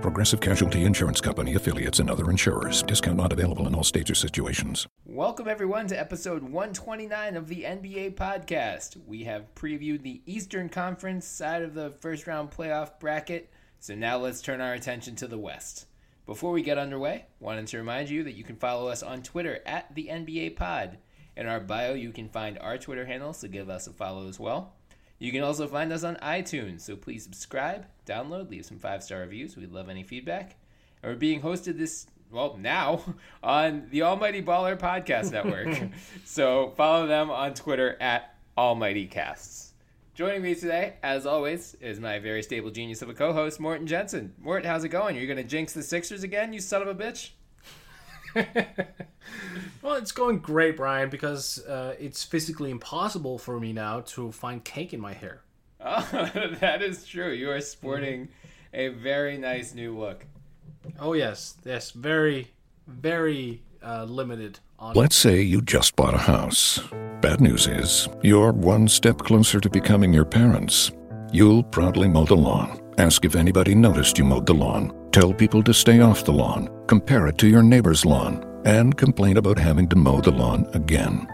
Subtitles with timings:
[0.00, 2.82] Progressive Casualty Insurance Company affiliates and other insurers.
[2.82, 4.86] Discount not available in all states or situations.
[5.04, 8.96] Welcome, everyone, to episode 129 of the NBA podcast.
[9.06, 14.16] We have previewed the Eastern Conference side of the first round playoff bracket, so now
[14.16, 15.86] let's turn our attention to the West.
[16.24, 19.60] Before we get underway, wanted to remind you that you can follow us on Twitter
[19.66, 20.96] at the NBA Pod.
[21.36, 24.40] In our bio, you can find our Twitter handle, so give us a follow as
[24.40, 24.74] well.
[25.20, 29.20] You can also find us on iTunes, so please subscribe, download, leave some five star
[29.20, 29.54] reviews.
[29.54, 30.56] We'd love any feedback.
[31.02, 33.04] And we're being hosted this, well, now
[33.42, 35.90] on the Almighty Baller Podcast Network.
[36.24, 39.74] so follow them on Twitter at Almighty Casts.
[40.14, 43.86] Joining me today, as always, is my very stable genius of a co host, Morten
[43.86, 44.32] Jensen.
[44.40, 45.16] Mort, how's it going?
[45.16, 47.30] You're going to jinx the Sixers again, you son of a bitch?
[49.82, 54.64] well, it's going great, Bryan, because uh, it's physically impossible for me now to find
[54.64, 55.42] cake in my hair.
[55.82, 57.32] Oh, that is true.
[57.32, 58.28] You are sporting
[58.74, 60.26] a very nice new look.
[60.98, 62.48] Oh yes, yes, very,
[62.86, 64.58] very uh, limited.
[64.78, 66.80] On Let's say you just bought a house.
[67.20, 70.92] Bad news is, you're one step closer to becoming your parents.
[71.32, 72.80] You'll proudly mow the lawn.
[72.98, 74.92] Ask if anybody noticed you mowed the lawn.
[75.12, 76.68] Tell people to stay off the lawn.
[76.86, 78.44] Compare it to your neighbor's lawn.
[78.64, 81.26] And complain about having to mow the lawn again.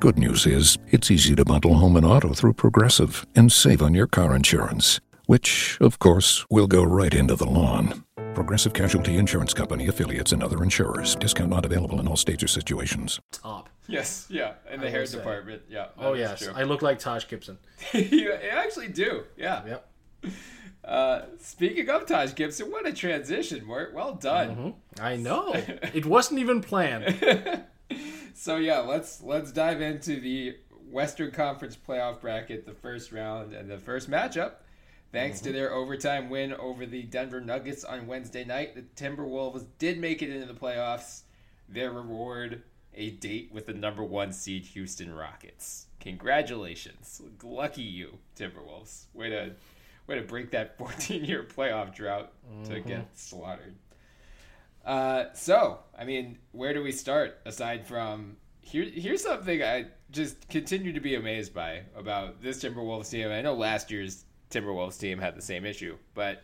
[0.00, 3.94] Good news is, it's easy to bundle home and auto through Progressive and save on
[3.94, 8.04] your car insurance, which, of course, will go right into the lawn.
[8.34, 11.16] Progressive Casualty Insurance Company affiliates and other insurers.
[11.16, 13.20] Discount not available in all states or situations.
[13.32, 13.68] top.
[13.88, 15.16] Yes, yeah, in the I hair will say.
[15.18, 15.62] department.
[15.68, 15.86] Yeah.
[15.98, 16.52] Oh is yes, true.
[16.54, 17.56] I look like Taj Gibson.
[17.94, 19.24] you actually do.
[19.36, 19.64] Yeah.
[19.66, 19.90] Yep.
[20.88, 23.92] Uh, speaking of Taj Gibson, what a transition, Mort.
[23.94, 24.74] Well done.
[24.98, 25.52] I know.
[25.94, 27.64] it wasn't even planned.
[28.38, 33.68] So yeah, let's let's dive into the Western Conference playoff bracket, the first round and
[33.68, 34.52] the first matchup.
[35.10, 39.98] Thanks to their overtime win over the Denver Nuggets on Wednesday night, the Timberwolves did
[39.98, 41.22] make it into the playoffs.
[41.68, 42.62] Their reward,
[42.94, 45.86] a date with the number one seed Houston Rockets.
[45.98, 47.20] Congratulations.
[47.42, 49.06] Lucky you, Timberwolves.
[49.14, 49.50] Way to
[50.08, 52.32] way to break that 14 year playoff drought
[52.64, 53.76] to get slaughtered.
[54.84, 58.84] Uh, so, I mean, where do we start aside from here?
[58.84, 63.28] Here's something I just continue to be amazed by about this Timberwolves team.
[63.30, 66.42] I know last year's Timberwolves team had the same issue, but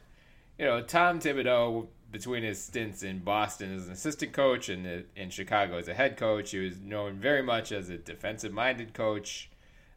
[0.59, 5.31] you know, Tom Thibodeau between his stints in Boston as an assistant coach and in
[5.31, 9.51] Chicago as a head coach, he was known very much as a defensive-minded coach.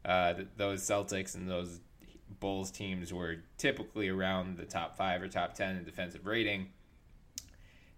[0.04, 1.80] Uh, those Celtics and those
[2.40, 6.68] Bulls teams were typically around the top five or top ten in defensive rating.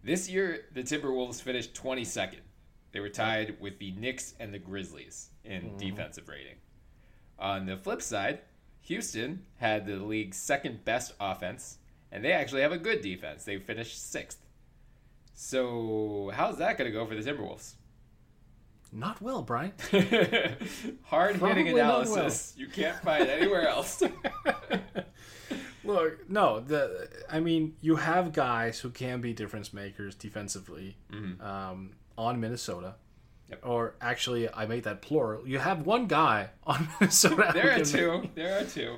[0.03, 2.39] This year, the Timberwolves finished 22nd.
[2.91, 5.77] They were tied with the Knicks and the Grizzlies in mm-hmm.
[5.77, 6.55] defensive rating.
[7.37, 8.39] On the flip side,
[8.81, 11.77] Houston had the league's second best offense,
[12.11, 13.43] and they actually have a good defense.
[13.43, 14.39] They finished sixth.
[15.33, 17.73] So, how's that going to go for the Timberwolves?
[18.91, 19.73] Not well, Bryan.
[21.03, 22.53] Hard hitting Probably not analysis.
[22.57, 24.01] You can't find anywhere else.
[25.83, 30.97] Look, no, the I mean, you have guys who can be difference makers defensively
[31.41, 32.95] um, on Minnesota.
[33.49, 33.61] Yep.
[33.65, 35.47] Or actually, I made that plural.
[35.47, 37.51] You have one guy on Minnesota.
[37.53, 38.19] there are two.
[38.21, 38.97] make- There are two.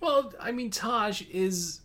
[0.00, 1.80] Well, I mean, Taj is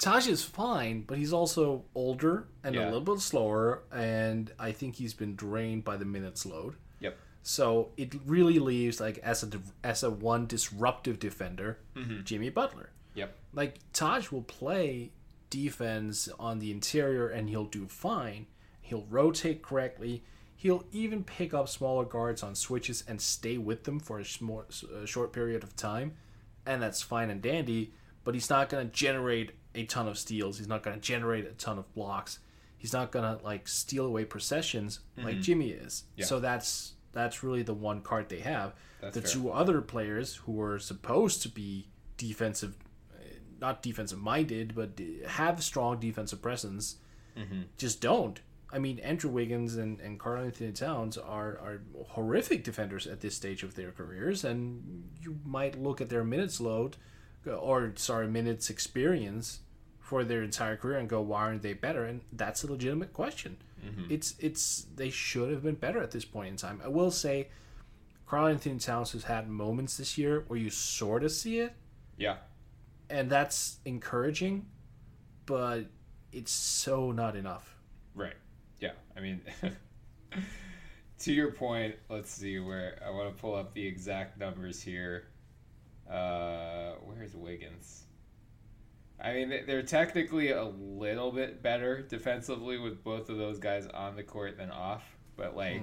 [0.00, 2.84] Taj is fine, but he's also older and Yeah.
[2.84, 6.76] a little bit slower, and I think he's been drained by the minutes load.
[7.00, 7.16] Yep.
[7.42, 9.48] So it really leaves like as a
[9.84, 12.22] as a one disruptive defender, mm-hmm.
[12.24, 12.90] Jimmy Butler.
[13.14, 13.36] Yep.
[13.52, 15.12] Like Taj will play
[15.50, 18.46] defense on the interior and he'll do fine.
[18.80, 20.22] He'll rotate correctly.
[20.56, 24.64] He'll even pick up smaller guards on switches and stay with them for a, small,
[25.02, 26.12] a short period of time,
[26.66, 27.92] and that's fine and dandy.
[28.24, 30.58] But he's not going to generate a ton of steals.
[30.58, 32.38] He's not going to generate a ton of blocks.
[32.76, 36.04] He's not gonna like steal away possessions like Jimmy is.
[36.12, 36.20] Mm-hmm.
[36.20, 36.26] Yeah.
[36.26, 38.72] So that's that's really the one card they have.
[39.02, 39.30] That's the fair.
[39.32, 42.76] two other players who were supposed to be defensive,
[43.14, 43.22] uh,
[43.60, 46.96] not defensive minded, but have strong defensive presence,
[47.36, 47.62] Mm-hmm.
[47.76, 48.40] just don't.
[48.72, 53.34] I mean, Andrew Wiggins and, and Carl Anthony Towns are, are horrific defenders at this
[53.36, 56.96] stage of their careers, and you might look at their minutes load,
[57.46, 59.60] or sorry, minutes experience
[59.98, 62.04] for their entire career and go, why aren't they better?
[62.04, 63.56] And that's a legitimate question.
[63.84, 64.12] Mm-hmm.
[64.12, 66.80] It's it's they should have been better at this point in time.
[66.84, 67.48] I will say,
[68.26, 71.72] Carl Anthony Towns has had moments this year where you sort of see it,
[72.18, 72.36] Yeah.
[73.08, 74.66] and that's encouraging,
[75.46, 75.86] but
[76.32, 77.74] it's so not enough.
[78.14, 78.36] Right.
[78.80, 78.92] Yeah.
[79.16, 79.40] I mean,
[81.20, 85.24] to your point, let's see where I want to pull up the exact numbers here.
[86.10, 88.04] Uh, where's Wiggins?
[89.22, 93.86] I mean, they- they're technically a little bit better defensively with both of those guys
[93.88, 95.82] on the court than off, but like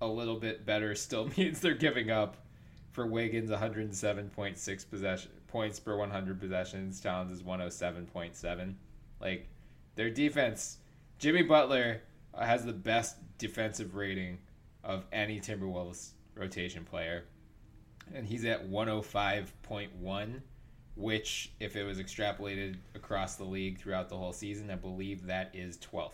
[0.00, 2.36] a little bit better still means they're giving up
[2.90, 7.00] for Wiggins 107.6 possession points per 100 possessions.
[7.00, 8.74] Towns is 107.7.
[9.20, 9.48] Like
[9.94, 10.78] their defense,
[11.18, 12.00] Jimmy Butler
[12.38, 14.38] has the best defensive rating
[14.82, 17.24] of any Timberwolves rotation player,
[18.12, 20.40] and he's at 105.1,
[20.96, 25.50] which, if it was extrapolated across the league throughout the whole season, I believe that
[25.54, 26.12] is 12th.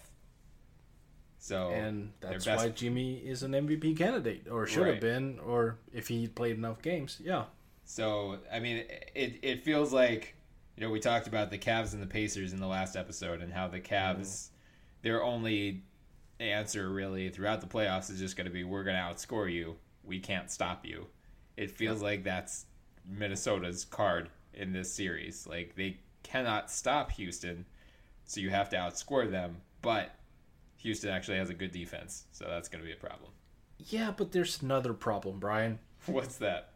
[1.38, 4.92] So and that's why Jimmy is an MVP candidate, or should Right.
[4.92, 7.46] have been, or if he played enough games, yeah.
[7.84, 8.84] So I mean,
[9.14, 10.36] it it feels like
[10.76, 13.50] you know we talked about the Cavs and the Pacers in the last episode, and
[13.54, 14.54] how the Cavs mm-hmm.
[15.00, 15.82] their only
[16.38, 19.76] answer really throughout the playoffs is just going to be we're going to outscore you,
[20.04, 21.06] we can't stop you.
[21.60, 22.64] It feels like that's
[23.06, 25.46] Minnesota's card in this series.
[25.46, 27.66] Like they cannot stop Houston,
[28.24, 30.14] so you have to outscore them, but
[30.78, 33.32] Houston actually has a good defense, so that's going to be a problem.
[33.76, 35.80] Yeah, but there's another problem, Bryan.
[36.06, 36.70] What's that?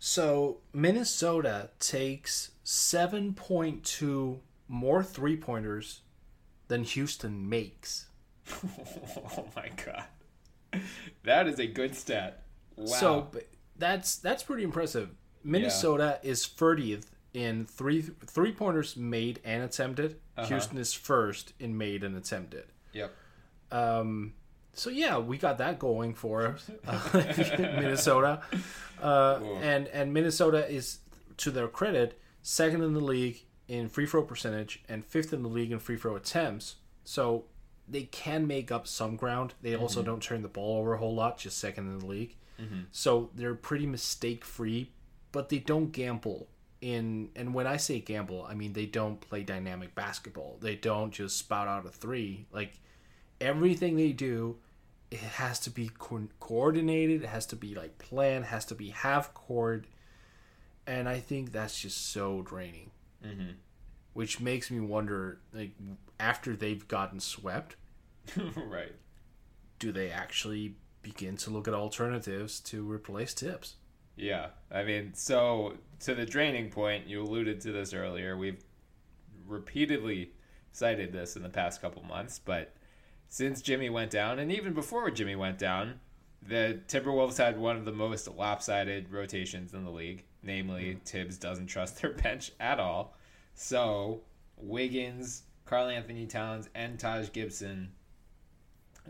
[0.00, 6.00] So Minnesota takes 7.2 more three pointers
[6.66, 8.08] than Houston makes.
[8.64, 10.82] oh my god.
[11.22, 12.42] That is a good stat.
[12.76, 12.86] Wow.
[12.86, 13.28] So
[13.76, 15.10] that's that's pretty impressive.
[15.42, 20.16] Minnesota is 30th in three three pointers made and attempted.
[20.36, 20.46] Uh-huh.
[20.48, 22.66] Houston is first in made and attempted.
[22.92, 23.12] yep.
[23.70, 24.34] Um,
[24.72, 26.70] so yeah, we got that going for us,
[27.58, 28.42] Minnesota,
[29.02, 30.98] uh, and and Minnesota is,
[31.38, 35.48] to their credit, second in the league in free throw percentage and fifth in the
[35.48, 36.76] league in free throw attempts.
[37.04, 37.44] So
[37.88, 39.54] they can make up some ground.
[39.62, 42.36] They also don't turn the ball over a whole lot, just second in the league.
[42.92, 44.90] So they're pretty mistake free,
[45.32, 46.48] but they don't gamble.
[46.80, 50.58] In and when I say gamble, I mean they don't play dynamic basketball.
[50.60, 52.46] They don't just spout out a three.
[52.52, 52.78] Like
[53.40, 54.56] everything they do
[55.10, 58.88] it has to be co- coordinated it has to be like planned has to be
[58.90, 59.84] half court
[60.86, 62.90] and i think that's just so draining
[63.24, 63.50] Mm-hmm.
[64.12, 65.72] which makes me wonder like
[66.20, 67.76] after they've gotten swept
[68.56, 68.94] right.
[69.78, 70.74] do they actually
[71.04, 73.76] begin to look at alternatives to replace Thibs
[74.16, 74.48] Yeah.
[74.72, 78.36] I mean, so to the draining point, you alluded to this earlier.
[78.36, 78.62] We've
[79.46, 80.32] repeatedly
[80.72, 82.74] cited this in the past couple months, but
[83.28, 86.00] since Jimmy went down, and even before Jimmy went down,
[86.46, 90.24] the Timberwolves had one of the most lopsided rotations in the league.
[90.42, 91.04] Namely, mm-hmm.
[91.04, 93.16] Thibs doesn't trust their bench at all.
[93.54, 94.22] So,
[94.56, 97.92] Wiggins, Carl Anthony Towns, and Taj Gibson,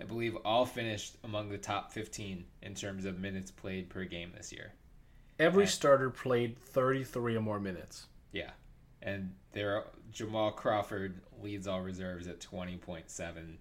[0.00, 4.32] I believe, all finished among the top 15 in terms of minutes played per game
[4.36, 4.72] this year.
[5.38, 5.68] every Right.
[5.72, 8.50] starter played 33 or more minutes Yeah.
[9.02, 13.58] And there Jamal Crawford leads all reserves at 20.7.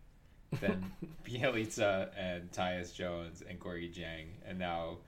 [0.59, 0.91] Then
[1.25, 4.27] Bjelica and Tyus Jones and Gorgui Dieng.
[4.45, 4.99] And now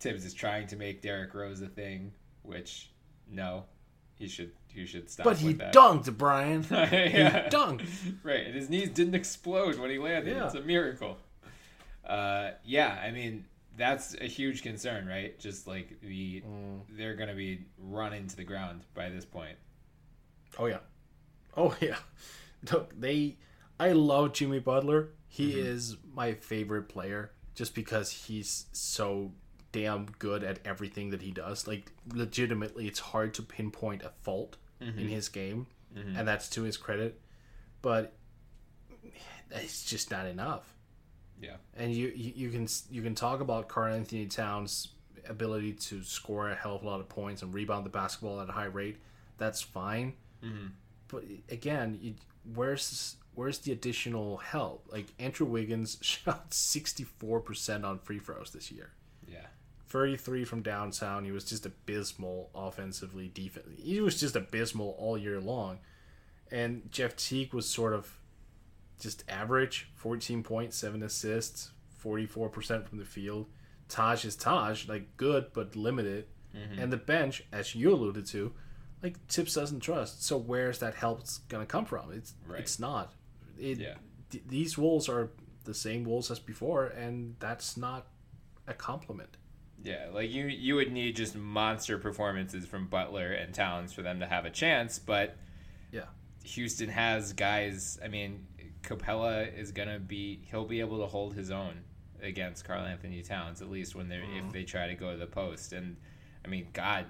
[0.00, 2.12] Thibs is trying to make Derrick Rose a thing,
[2.42, 2.90] which
[3.30, 3.64] no,
[4.20, 5.72] he should he should stop but he that.
[5.74, 6.84] dunked Bryan yeah.
[6.84, 7.88] he dunked
[8.22, 10.36] Right, and his knees didn't explode when he landed.
[10.36, 10.46] Yeah.
[10.46, 11.16] It's a miracle.
[12.06, 13.46] Uh, yeah, I mean
[13.76, 15.38] that's a huge concern, right?
[15.38, 16.42] Just like the
[16.90, 19.56] they're gonna be run into the ground by this point.
[20.58, 20.80] Oh yeah,
[21.56, 21.96] oh yeah.
[22.70, 23.38] Look, they.
[23.78, 25.10] I love Jimmy Butler.
[25.26, 29.32] He is my favorite player just because he's so
[29.72, 31.66] damn good at everything that he does.
[31.66, 35.08] Like legitimately, it's hard to pinpoint a fault in mm-hmm.
[35.08, 36.16] his game, mm-hmm.
[36.16, 37.20] and that's to his credit.
[37.82, 38.12] But
[39.50, 40.74] it's just not enough.
[41.40, 44.88] Yeah, And you, you you can you can talk about Carl Anthony Towns'
[45.26, 48.50] ability to score a hell of a lot of points and rebound the basketball at
[48.50, 48.98] a high rate.
[49.38, 50.14] That's fine.
[50.44, 50.66] Mm-hmm.
[51.08, 52.14] But again, you,
[52.54, 54.86] where's where's the additional help?
[54.90, 58.90] Like Andrew Wiggins shot 64% on free throws this year.
[59.92, 60.00] Yeah.
[60.00, 61.24] 33 from downtown.
[61.24, 63.66] He was just abysmal offensively, defense.
[63.78, 65.78] He was just abysmal all year long.
[66.50, 68.18] And Jeff Teague was sort of
[69.00, 71.70] just average 14 points, 7 assists,
[72.04, 73.46] 44% from the field.
[73.88, 76.26] Taj is Taj, like good but limited.
[76.56, 76.80] Mm-hmm.
[76.80, 78.52] And the bench, as you alluded to,
[79.02, 80.24] like Thibs doesn't trust.
[80.24, 82.12] So where's that help going to come from?
[82.12, 82.60] It's Right.
[82.60, 83.12] it's not.
[83.58, 83.94] It, Yeah.
[84.30, 85.30] th- these Wolves are
[85.64, 88.08] the same Wolves as before, and that's not
[88.66, 89.36] a compliment.
[89.82, 94.20] Yeah, like you you would need just monster performances from Butler and Towns for them
[94.20, 95.36] to have a chance, but
[95.90, 96.06] Yeah.
[96.44, 97.98] Houston has guys.
[98.04, 98.46] I mean,
[98.82, 101.84] Capela is gonna be he'll be able to hold his own
[102.22, 104.50] against Carl Anthony Towns at least when they are if mm-hmm.
[104.50, 105.72] they try to go to the post.
[105.72, 105.96] And
[106.44, 107.06] I mean, God,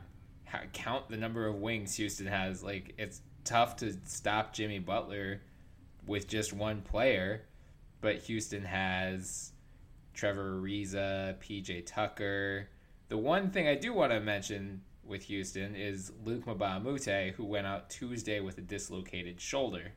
[0.73, 2.62] count the number of wings Houston has.
[2.62, 5.43] Like it's tough to stop Jimmy Butler
[6.07, 7.43] with just one player,
[8.00, 9.53] but Houston has
[10.14, 12.69] Trevor Ariza, PJ Tucker.
[13.09, 17.35] The one thing I do want to mention with Houston is Luc Mbah a Moute,
[17.35, 19.93] who went out Tuesday with a dislocated shoulder.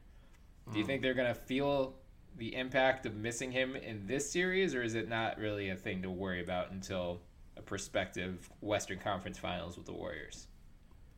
[0.72, 0.88] Do you mm.
[0.88, 1.96] think they're going to feel
[2.38, 6.02] the impact of missing him in this series, or is it not really a thing
[6.02, 7.22] to worry about until
[7.58, 10.48] a prospective Western Conference Finals with the Warriors?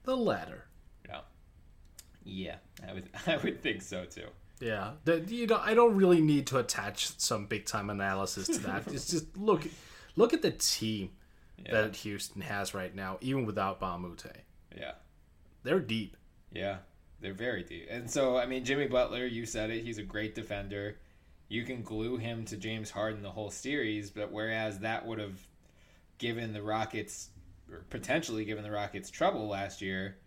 [0.04, 0.66] The latter.
[1.08, 1.22] Yeah,
[2.24, 2.56] yeah,
[2.88, 4.28] I would, I would think so too.
[4.60, 8.60] Yeah, the, you know, I don't really need to attach some big time analysis to
[8.60, 8.88] that.
[8.88, 9.68] it's just look,
[10.16, 11.12] look at the team
[11.70, 14.26] that Houston has right now, even without Mbah a Moute.
[14.78, 14.92] Yeah.
[15.64, 16.16] They're deep.
[16.52, 16.78] Yeah,
[17.22, 17.88] they're very deep.
[17.90, 20.98] And so, I mean, Jimmy Butler, you said it, he's a great defender.
[21.48, 25.38] You can glue him to James Harden the whole series, but whereas that would have
[26.18, 27.30] given the Rockets,
[27.72, 30.18] or potentially given the Rockets trouble last year,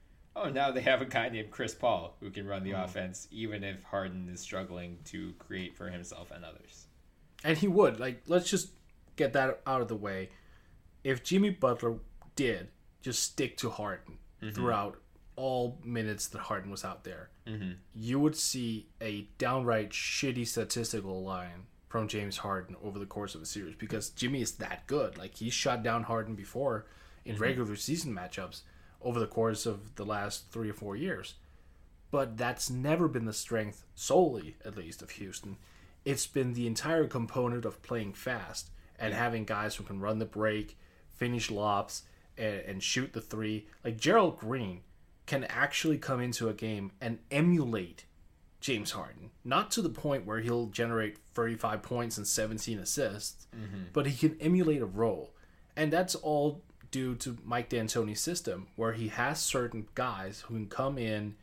[0.43, 2.81] oh, now they have a guy named Chris Paul who can run the hmm.
[2.81, 6.87] offense, even if Harden is struggling to create for himself and others.
[7.45, 8.01] And he would.
[8.01, 8.71] Like, let's just
[9.17, 10.31] get that out of the way.
[11.05, 11.99] If Jimmy Butler
[12.37, 12.69] did
[13.01, 14.55] just stick to Harden mm-hmm.
[14.55, 15.01] throughout
[15.37, 17.73] all minutes that Harden was out there, mm-hmm.
[17.95, 23.43] you would see a downright shitty statistical line from James Harden over the course of
[23.43, 25.17] a series because Jimmy is that good.
[25.17, 26.87] Like, he shot down Harden before
[27.25, 27.43] in mm-hmm.
[27.43, 28.63] regular season matchups
[29.03, 31.35] over the course of the last three or four years.
[32.11, 35.57] But that's never been the strength, solely at least, of Houston.
[36.05, 40.25] It's been the entire component of playing fast and having guys who can run the
[40.25, 40.77] break,
[41.17, 42.03] finish lobs,
[42.37, 43.67] and, and shoot the three.
[43.85, 44.81] Like Gerald Green
[45.27, 48.07] can actually come into a game and emulate
[48.61, 49.31] James Harden.
[49.45, 53.85] Not to the point where he'll generate 35 points and 17 assists, mm-hmm.
[53.93, 55.35] but he can emulate a role.
[55.77, 60.67] And that's all due to Mike D'Antoni's system, where he has certain guys who can
[60.67, 61.37] come in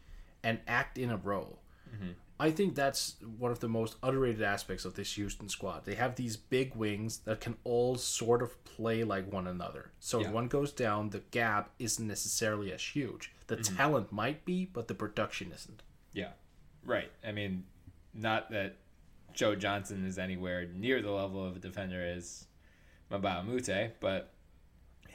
[0.44, 1.60] and act in a role.
[1.94, 2.12] Mm-hmm.
[2.38, 5.86] I think that's one of the most underrated aspects of this Houston squad.
[5.86, 9.92] They have these big wings that can all sort of play like one another.
[10.00, 10.28] So Yeah.
[10.28, 13.32] if one goes down, the gap isn't necessarily as huge.
[13.48, 13.78] The mm-hmm.
[13.78, 15.82] talent might be, but the production isn't.
[16.12, 16.32] Yeah,
[16.84, 17.12] right.
[17.26, 17.64] I mean,
[18.14, 18.78] not that
[19.34, 22.48] Joe Johnson is anywhere near the level of a defender as
[23.12, 24.34] Mbah a Moute, but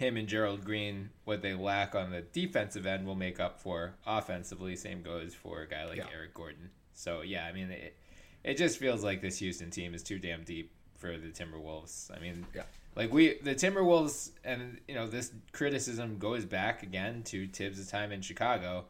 [0.00, 3.94] him and Gerald Green, what they lack on the defensive end, will make up for
[4.06, 4.74] offensively.
[4.74, 6.06] Same goes for a guy like Yeah.
[6.12, 6.70] Eric Gordon.
[6.94, 7.96] So yeah, I mean, it
[8.42, 12.10] it just feels like this Houston team is too damn deep for the Timberwolves.
[12.16, 12.62] I mean, Yeah.
[12.96, 18.10] like we the Timberwolves, and you know this criticism goes back again to Thibs' time
[18.10, 18.86] in Chicago.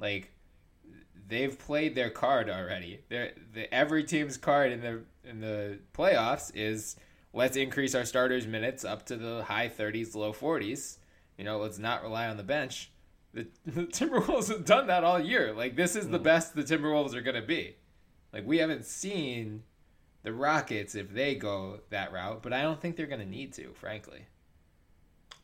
[0.00, 0.32] Like
[1.28, 3.00] they've played their card already.
[3.08, 6.96] They're, the every team's card in the in the playoffs is
[7.38, 10.98] let's increase our starters minutes up to the high 30s, low 40s.
[11.38, 12.90] You know, let's not rely on the bench.
[13.32, 15.52] The, the Timberwolves have done that all year.
[15.52, 17.76] Like this is the best the Timberwolves are going to be.
[18.32, 19.62] Like we haven't seen
[20.24, 23.52] the Rockets if they go that route, but I don't think they're going to need
[23.54, 24.26] to, frankly.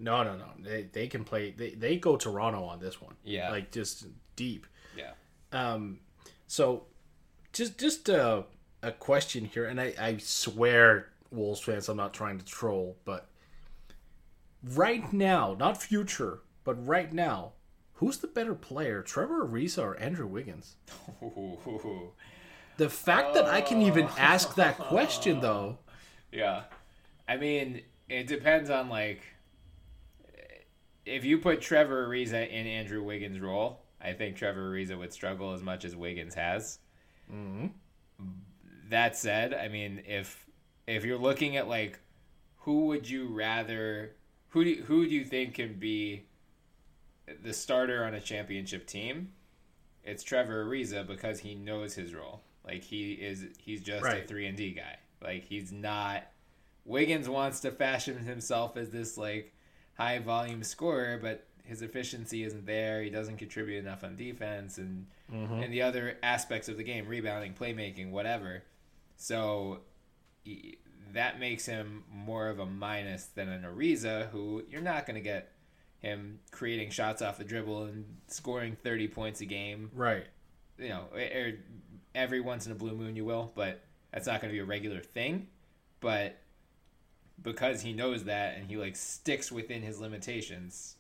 [0.01, 0.47] No, no, no.
[0.61, 1.53] They, they can play.
[1.53, 3.15] They, they go Toronto on this one.
[3.23, 3.51] Yeah.
[3.51, 4.67] Like just deep.
[4.97, 5.13] Yeah.
[5.53, 6.01] Um,
[6.49, 6.87] so
[7.53, 8.47] just just a,
[8.83, 13.29] a question here, and I, I swear, Wolves fans, I'm not trying to troll, but
[14.63, 17.53] right now, not future, but right now,
[17.95, 20.77] who's the better player, Trevor Ariza or Andrew Wiggins?
[22.77, 24.15] The fact that I can even oh.
[24.19, 25.79] ask that question, though,
[26.33, 26.63] Yeah.
[27.29, 29.23] I mean, it depends on like
[31.07, 35.53] if you put Trevor Ariza in Andrew Wiggins' role, I think Trevor Ariza would struggle
[35.53, 36.79] as much as Wiggins has.
[37.33, 37.67] Mm-hmm.
[38.91, 40.47] That said, I mean, if
[40.87, 41.99] if you're looking at like
[42.61, 44.13] who would you rather
[44.49, 46.25] who do, who do you think can be
[47.43, 49.33] the starter on a championship team?
[50.03, 52.43] It's Trevor Ariza because he knows his role.
[52.65, 54.97] Like he is he's just a 3 and D guy.
[55.23, 56.25] Like he's not
[56.85, 59.55] Wiggins wants to fashion himself as this like
[59.97, 63.03] high volume scorer, but his efficiency isn't there.
[63.03, 65.63] He doesn't contribute enough on defense and mm-hmm.
[65.63, 68.63] and the other aspects of the game, rebounding, playmaking, whatever.
[69.17, 69.81] So
[71.13, 75.21] that makes him more of a minus than an Ariza, who you're not going to
[75.21, 75.53] get
[76.01, 79.91] him creating shots off the dribble and scoring 30 points a game.
[79.95, 80.27] Right.
[80.79, 81.53] You know, or er,
[82.15, 83.81] every once in a blue moon you will, but
[84.13, 85.49] that's not going to be a regular thing.
[86.01, 86.39] But
[87.43, 90.97] because he knows that and he like sticks within his limitations,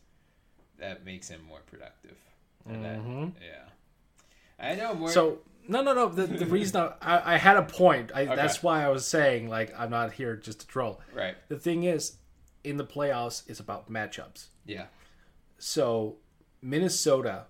[0.78, 2.16] that makes him more productive.
[2.66, 3.28] And that, mm-hmm.
[3.42, 3.68] yeah.
[4.58, 5.10] I know more.
[5.10, 6.08] So no, no, no.
[6.08, 8.10] The, the reason I, I, I had a point.
[8.14, 8.36] I, Okay.
[8.36, 11.00] That's why I was saying like I'm not here just to troll.
[11.14, 11.36] right.
[11.48, 12.16] The thing is,
[12.62, 14.46] in the playoffs, it's about matchups.
[14.64, 14.86] Yeah.
[15.58, 16.16] So
[16.62, 17.44] Minnesota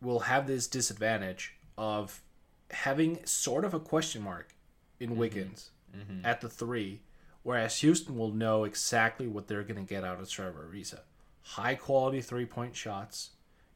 [0.00, 2.22] will have this disadvantage of
[2.70, 4.54] having sort of a question mark
[4.98, 5.18] in mm-hmm.
[5.18, 6.24] Wiggins mm-hmm.
[6.24, 7.00] at the three,
[7.42, 11.00] whereas Houston will know exactly what they're going to get out of Trevor Ariza.
[11.42, 13.30] High quality three point shots,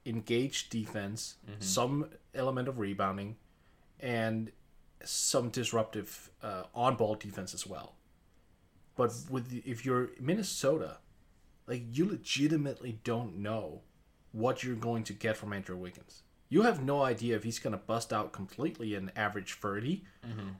[0.06, 1.60] engaged defense, mm-hmm.
[1.60, 3.36] some element of rebounding,
[4.04, 4.52] and
[5.02, 7.94] some disruptive uh, on ball defense as well.
[8.96, 10.98] But with the, if you're Minnesota,
[11.66, 13.80] like you legitimately don't know
[14.30, 16.22] what you're going to get from Andrew Wiggins.
[16.50, 20.04] You have no idea if he's going to bust out completely and average 30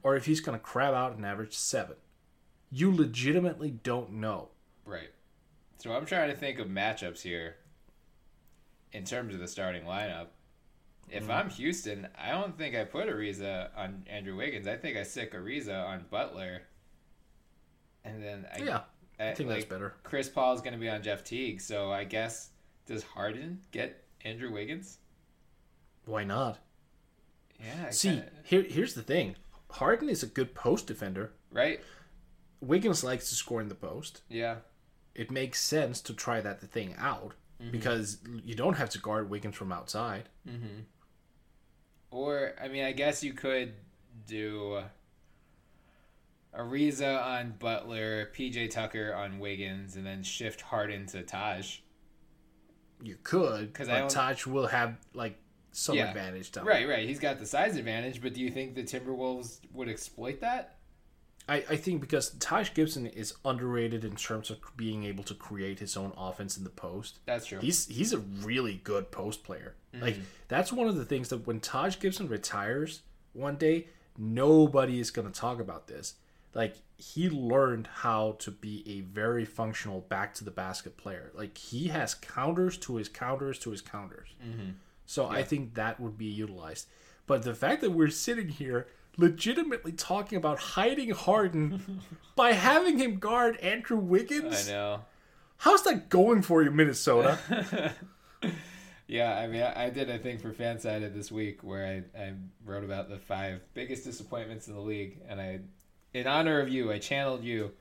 [0.03, 1.97] or if he's going to crab out and average 7.
[2.71, 4.49] You legitimately don't know.
[4.87, 5.11] Right.
[5.79, 7.57] So I'm trying to think of matchups here
[8.93, 10.29] in terms of the starting lineup.
[11.09, 11.31] If mm.
[11.31, 14.67] I'm Houston, I don't think I put Ariza on Andrew Wiggins.
[14.67, 16.63] I think I stick Ariza on Butler.
[18.05, 18.81] And then I, Yeah,
[19.19, 19.95] I think that's better.
[20.03, 22.51] Chris Paul is going to be on Jeff Teague, so I guess
[22.87, 24.99] does Harden get Andrew Wiggins?
[26.05, 26.59] Why not?
[27.59, 27.87] Yeah.
[27.89, 29.37] I See, kinda- here here's the thing.
[29.71, 31.33] Harden is a good post defender.
[31.51, 31.81] right?
[32.61, 34.23] Wiggins likes to score in the post.
[34.29, 34.57] Yeah.
[35.15, 37.71] It makes sense to try that thing out mm-hmm.
[37.71, 40.29] because you don't have to guard Wiggins from outside.
[40.49, 40.81] Mm-hmm.
[42.15, 43.73] Or I mean, I guess you could
[44.29, 44.81] do
[46.57, 51.79] Ariza on Butler, PJ Tucker on Wiggins, and then shift Harden to Taj.
[53.03, 55.37] You could, because Taj will have like
[55.73, 56.11] some Yeah.
[56.11, 56.69] advantage to him.
[56.69, 57.09] Right, right.
[57.09, 60.79] He's got the size advantage, but do you think the Timberwolves would exploit that?
[61.49, 65.81] I, I think because Taj Gibson is underrated in terms of being able to create
[65.81, 67.19] his own offense in the post.
[67.27, 67.59] That's true.
[67.59, 69.75] He's he's a really good post player.
[69.95, 70.03] Mm-hmm.
[70.03, 70.17] Like
[70.49, 73.03] that's one of the things that when Taj Gibson retires
[73.33, 76.15] one day, nobody is going to talk about this.
[76.55, 81.33] Like he learned how to be a very functional back to the basket player.
[81.35, 84.29] Like he has counters to his counters to his counters.
[84.45, 84.71] Mm-hmm.
[85.07, 86.87] So I think that would be utilized.
[87.27, 92.01] But the fact that we're sitting here legitimately talking about hiding Harden
[92.37, 95.01] by having him guard Andrew Wiggins, I know.
[95.59, 97.93] how's that going for you, Minnesota?
[99.07, 102.33] Yeah, I mean, I, I did a thing for Fansided this week where I, I
[102.65, 105.61] wrote about the five biggest disappointments in the league, and I,
[106.15, 107.73] in honor of you, I channeled you,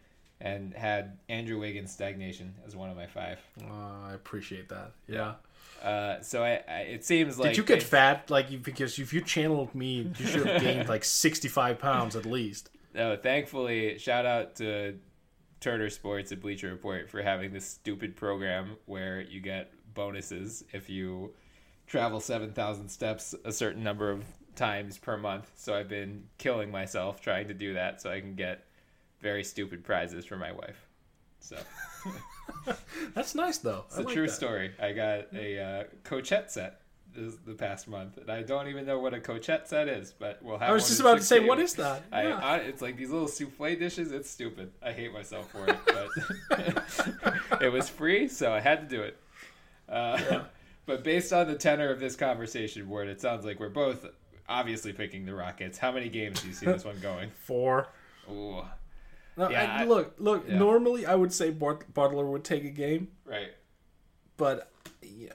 [0.41, 3.39] and had Andrew Wiggins stagnation as one of my five.
[3.61, 4.91] Uh, I appreciate that.
[5.07, 5.35] Yeah.
[5.81, 8.29] Uh, so I, I, it seems like Did you get fat?
[8.29, 12.25] Like, you, because if you channeled me, you should have gained like sixty-five pounds at
[12.25, 12.69] least.
[12.93, 14.97] No, thankfully, shout out to
[15.61, 20.89] Turner Sports and Bleacher Report for having this stupid program where you get bonuses if
[20.89, 21.33] you
[21.87, 24.23] travel 7,000 steps a certain number of
[24.55, 25.51] times per month.
[25.55, 28.65] So I've been killing myself trying to do that so I can get
[29.21, 30.87] very stupid prizes for my wife.
[31.39, 31.57] So
[33.13, 33.85] That's nice though.
[33.87, 34.71] it's a true story.
[34.81, 36.81] I got a uh, cocotte set
[37.15, 40.39] this, the past month, and I don't even know what a cocotte set is, but
[40.41, 41.67] we'll have I was just about to say, 6 what a.m.
[41.77, 42.03] that?
[42.11, 42.39] I, Yeah.
[42.39, 44.11] I, it's like these little souffle dishes.
[44.11, 44.71] It's stupid.
[44.81, 49.17] I hate myself for it, but it was free, so I had to do it.
[49.93, 50.43] Uh,
[50.85, 54.05] But based on the tenor of this conversation, Ward, it sounds like we're both
[54.49, 55.77] obviously picking the Rockets.
[55.77, 57.31] How many games do you see this one going?
[57.45, 57.87] Four.
[58.29, 58.63] Ooh,
[59.37, 60.43] No, Yeah, I- I- look, look.
[60.45, 60.57] yeah.
[60.57, 63.53] Normally, I would say Bart- Butler would take a game, right.
[64.35, 64.73] but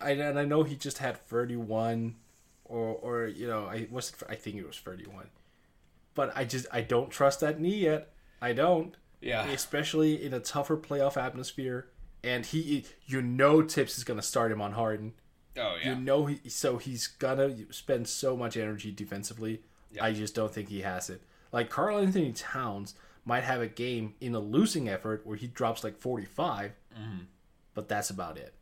[0.03, 2.16] I and I know he just had thirty-one,
[2.66, 5.29] or or you know, I was I think it was thirty-one,
[6.14, 8.12] but I just I don't trust that knee yet.
[8.42, 8.94] I don't.
[9.23, 9.47] Yeah.
[9.49, 11.88] especially in a tougher playoff atmosphere.
[12.25, 15.13] And he, you know, Thibs is going to start him on Harden.
[15.57, 15.91] Oh yeah.
[15.91, 19.63] You know, he, so he's gonna spend so much energy defensively.
[19.91, 20.05] Yeah.
[20.05, 21.21] I just don't think he has it.
[21.53, 25.83] Like Carl Anthony Towns might have a game in a losing effort where he drops
[25.83, 27.19] like 45, Mm-hmm.
[27.75, 28.55] but that's about it.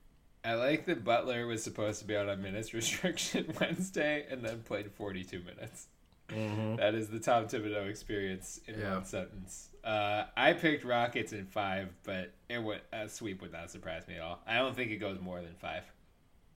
[0.44, 4.60] I like that Butler was supposed to be out on minutes restriction Wednesday and then
[4.62, 5.88] played 42 minutes.
[6.28, 8.94] That is the Tom Thibodeau experience in Yeah.
[8.94, 9.70] one sentence.
[9.84, 14.16] Uh, I picked Rockets in five, but it would a sweep would not surprise me
[14.16, 14.40] at all.
[14.46, 15.84] I don't think it goes more than five.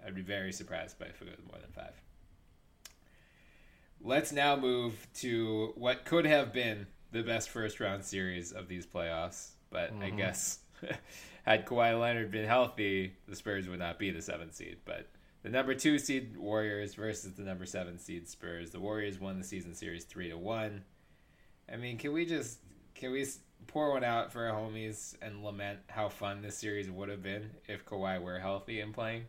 [0.05, 1.93] I'd be very surprised by if it goes more than five.
[4.03, 8.87] Let's now move to what could have been the best first round series of these
[8.87, 10.61] playoffs, but I guess
[11.45, 14.79] had Kawhi Leonard been healthy, the Spurs would not be the seventh seed.
[14.85, 15.07] But
[15.43, 18.71] the number two seed Warriors versus the number seven seed Spurs.
[18.71, 20.85] The Warriors won the season series three to one.
[21.73, 22.59] I mean, can we just
[22.95, 23.27] can we
[23.67, 27.51] pour one out for our homies and lament how fun this series would have been
[27.69, 29.25] if Kawhi were healthy and playing?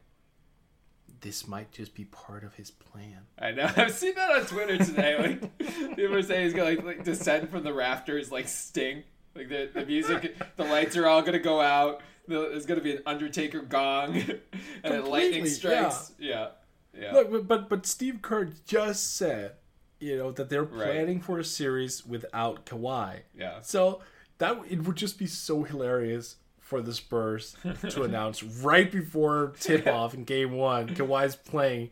[1.21, 3.19] This might just be part of his plan.
[3.37, 3.69] I know.
[3.77, 5.17] I've seen that on Twitter today.
[5.17, 5.57] Like
[5.95, 9.03] people are saying he's gonna like, like descend from the rafters like Sting.
[9.35, 12.01] Like the the music, the lights are all gonna go out.
[12.27, 14.15] The- There's gonna be an Undertaker gong,
[14.83, 16.13] and then lightning strikes.
[16.19, 16.49] Yeah,
[16.97, 17.11] yeah.
[17.13, 19.53] Look, but, but but Steve Kerr just said,
[19.99, 20.85] you know, that they're Right.
[20.91, 23.21] planning for a series without Kawhi.
[23.37, 23.61] Yeah.
[23.61, 24.01] So
[24.37, 27.55] that it would just be so hilarious for the Spurs
[27.89, 31.89] to announce right before tip off in Game One, Kawhi's playing.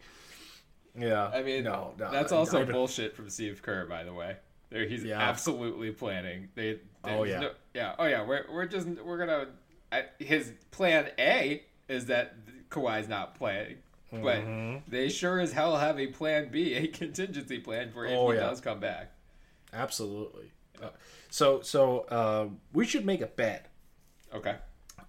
[0.97, 4.37] Yeah, I mean, no, no, that's I- also bullshit from Steve Kerr, by the way.
[4.69, 5.19] There, he's Yeah.
[5.19, 6.49] absolutely planning.
[6.55, 7.39] They, Oh, yeah.
[7.39, 8.25] no- yeah, oh yeah.
[8.25, 9.47] We're we're just we're gonna.
[9.91, 12.35] I, his plan A is that
[12.69, 13.77] Kawhi's not playing,
[14.11, 14.77] but Mm-hmm.
[14.91, 18.37] they sure as hell have a plan B, a contingency plan for if Oh, he
[18.37, 18.43] yeah.
[18.43, 19.11] does come back.
[19.73, 20.51] absolutely.
[20.81, 20.89] Uh,
[21.29, 23.67] so so uh, we should make a bet.
[24.33, 24.55] Okay.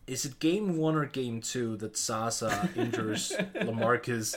[0.07, 4.35] Is it game one or game two that Zaza injures Lamarcus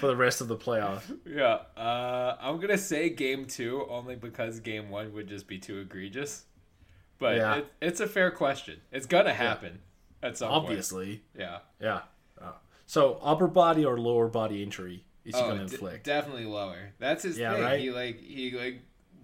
[0.00, 1.02] for the rest of the playoff?
[1.24, 1.58] Yeah.
[1.80, 6.44] Uh, I'm gonna say game two only because game one would just be too egregious.
[7.18, 7.56] But Yeah.
[7.56, 8.80] it, it's a fair question.
[8.92, 9.80] It's gonna happen
[10.22, 10.64] at some point.
[10.64, 11.58] Obviously, Yeah.
[11.80, 12.02] yeah.
[12.40, 12.52] Uh,
[12.86, 16.04] so upper body or lower body injury is he Oh, going to d- inflict?
[16.04, 16.92] definitely lower.
[16.98, 17.62] That's his Yeah, thing.
[17.62, 17.80] right?
[17.80, 18.80] He like he like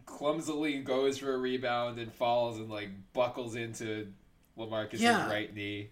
[0.06, 4.12] clumsily goes for a rebound and falls and like buckles into
[4.56, 5.28] Lamarcus's Yeah.
[5.28, 5.90] right knee.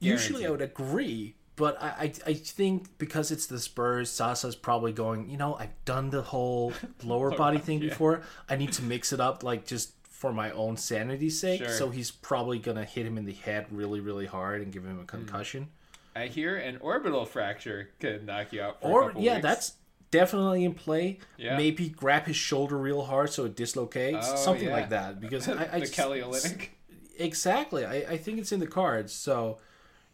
[0.00, 4.92] Usually, I would agree, but I, I I think because it's the Spurs, Zaza's probably
[4.92, 5.28] going.
[5.28, 6.72] You know, I've done the whole
[7.04, 8.22] lower body thing before.
[8.48, 11.58] I need to mix it up, like just for my own sanity's sake.
[11.64, 11.68] Sure.
[11.68, 15.00] So he's probably gonna hit him in the head really, really hard and give him
[15.00, 15.64] a concussion.
[15.64, 16.18] Hmm.
[16.18, 18.80] I hear an orbital fracture could knock you out.
[18.80, 19.42] For a Or yeah, weeks.
[19.42, 19.72] that's
[20.12, 21.18] definitely in play.
[21.36, 21.56] Yeah.
[21.56, 24.74] Maybe grab his shoulder real hard so it dislocates, Oh, something yeah.
[24.74, 25.20] like that.
[25.20, 26.68] Because I, I the just- Kelly Olynyk.
[27.18, 27.84] exactly.
[27.84, 29.12] I, I think it's in the cards.
[29.12, 29.58] So,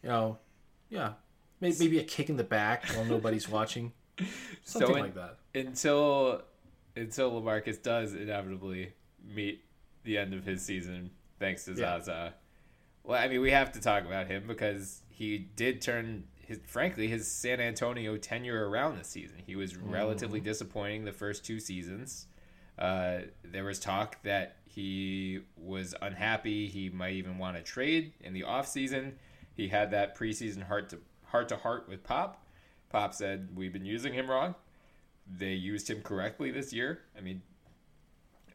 [0.01, 0.39] you know,
[0.89, 1.13] yeah,
[1.61, 3.91] maybe, maybe a kick in the back while nobody's watching,
[4.63, 5.37] something in- like that.
[5.53, 6.41] until
[6.95, 8.93] until Lamarcus does inevitably
[9.23, 9.63] meet
[10.03, 11.99] the end of his season, thanks to Yeah.
[11.99, 12.33] Zaza.
[13.03, 17.07] Well, I mean, we have to talk about him because he did turn his, frankly,
[17.07, 19.37] his San Antonio tenure around this season.
[19.45, 22.27] He was relatively disappointing the first two seasons.
[22.77, 26.67] Uh, there was talk that he was unhappy.
[26.67, 29.13] He might even want to trade in the offseason.
[29.55, 32.45] He had that preseason heart to heart to heart with Pop.
[32.89, 34.55] Pop said, "We've been using him wrong.
[35.27, 37.41] They used him correctly this year." I mean,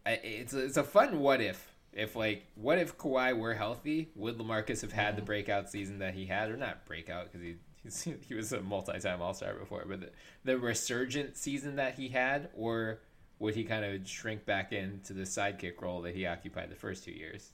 [0.07, 1.73] it's a, it's a fun what if.
[1.93, 4.11] If like, what if Kawhi were healthy?
[4.17, 5.27] Would Lamarcus have had the mm-hmm.
[5.27, 9.23] breakout season that he had, or not breakout because he he's, he was a multi-time
[9.23, 10.11] All Star before, but the,
[10.45, 13.01] the resurgent season that he had, or
[13.39, 17.05] would he kind of shrink back into the sidekick role that he occupied the first
[17.05, 17.51] two years?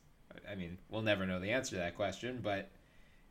[0.51, 2.71] I mean, we'll never know the answer to that question, but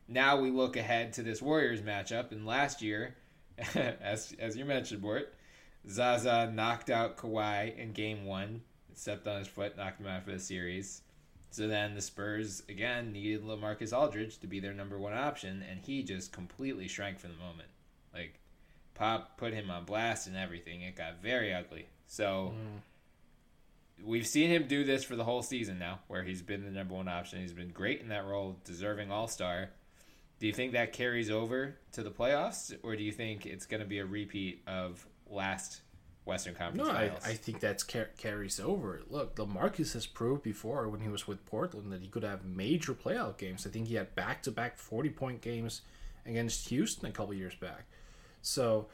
[0.06, 3.16] now we look ahead to this Warriors matchup, and last year,
[3.74, 5.34] as as you mentioned, Mort,
[5.88, 8.62] Zaza knocked out Kawhi in Game One,
[9.00, 11.02] stepped on his foot, knocked him out for the series.
[11.50, 15.80] So then the Spurs again needed LaMarcus Aldridge to be their number one option, and
[15.80, 17.68] he just completely shrank for the moment.
[18.14, 18.38] Like
[18.94, 20.82] Pop put him on blast and everything.
[20.82, 21.86] It got very ugly.
[22.06, 24.06] So mm.
[24.06, 26.94] we've seen him do this for the whole season now, where he's been the number
[26.94, 27.40] one option.
[27.40, 29.70] He's been great in that role, deserving All Star.
[30.38, 33.82] Do you think that carries over to the playoffs, or do you think it's going
[33.82, 35.82] to be a repeat of last
[36.24, 39.02] Western Conference No, I, I think that's car- carries over.
[39.08, 42.92] Look, Lamarcus has proved before when he was with Portland that he could have major
[42.94, 43.66] playoff games.
[43.66, 45.82] I think he had back to back 40 point games
[46.26, 47.86] against Houston a couple years back.
[48.42, 48.86] So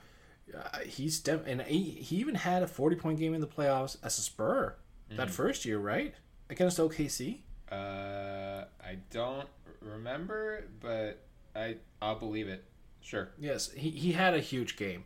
[0.57, 3.97] uh, he's def- and he, he even had a 40 point game in the playoffs
[4.03, 4.75] as a Spur
[5.09, 5.19] Mm-hmm.
[5.19, 6.15] that first year, right?
[6.51, 7.39] Against OKC?
[7.71, 9.49] Uh, I don't
[9.81, 11.23] remember, but
[11.55, 12.65] I I'll believe it.
[13.01, 13.29] Sure.
[13.39, 15.05] Yes, he, he had a huge game.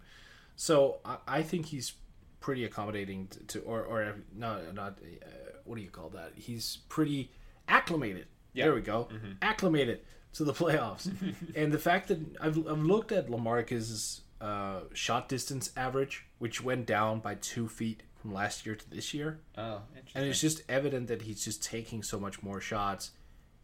[0.57, 1.93] So I, I think he's
[2.41, 5.27] pretty accommodating to, to or, or no, not, uh,
[5.65, 6.33] what do you call that?
[6.35, 7.31] He's pretty
[7.69, 8.27] acclimated.
[8.53, 8.65] Yeah.
[8.65, 9.09] There we go.
[9.43, 10.01] Acclimated
[10.35, 11.11] to the playoffs.
[11.55, 16.87] and the fact that I've, I've looked at Lamarcus's uh, shot distance average, which went
[16.87, 19.41] down by two feet from last year to this year.
[19.57, 20.21] Oh, interesting.
[20.23, 23.13] And it's just evident that he's just taking so much more shots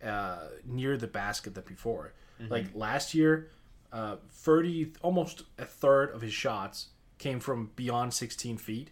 [0.05, 2.13] uh, near the basket than before.
[2.51, 3.49] Like last year,
[3.93, 8.91] uh, 30, almost a third of his shots came from beyond 16 feet.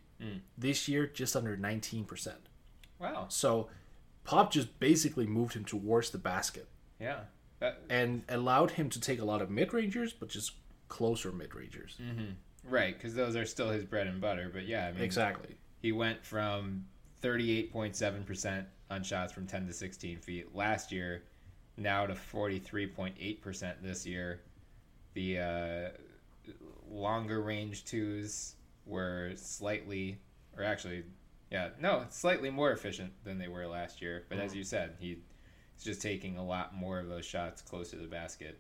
[0.57, 2.29] This year, just under 19%.
[2.99, 3.27] wow.
[3.29, 3.69] So
[4.25, 6.67] Pop just basically moved him towards the basket
[6.99, 7.21] Yeah.
[7.61, 10.53] That, and allowed him to take a lot of mid rangers, but just
[10.89, 11.99] closer mid rangers.
[12.67, 14.51] right, because those are still his bread and butter.
[14.53, 15.57] But yeah, I mean, Exactly.
[15.83, 16.87] he went from
[17.23, 21.25] 38.7% on shots from 10 to 16 feet last year,
[21.77, 24.41] now to 43.8% this year.
[25.15, 25.89] The uh,
[26.91, 28.55] longer range twos
[28.87, 30.19] were slightly,
[30.57, 31.05] or actually,
[31.51, 34.25] yeah, no, slightly more efficient than they were last year.
[34.29, 35.19] But as you said, he,
[35.75, 38.59] he's just taking a lot more of those shots close to the basket.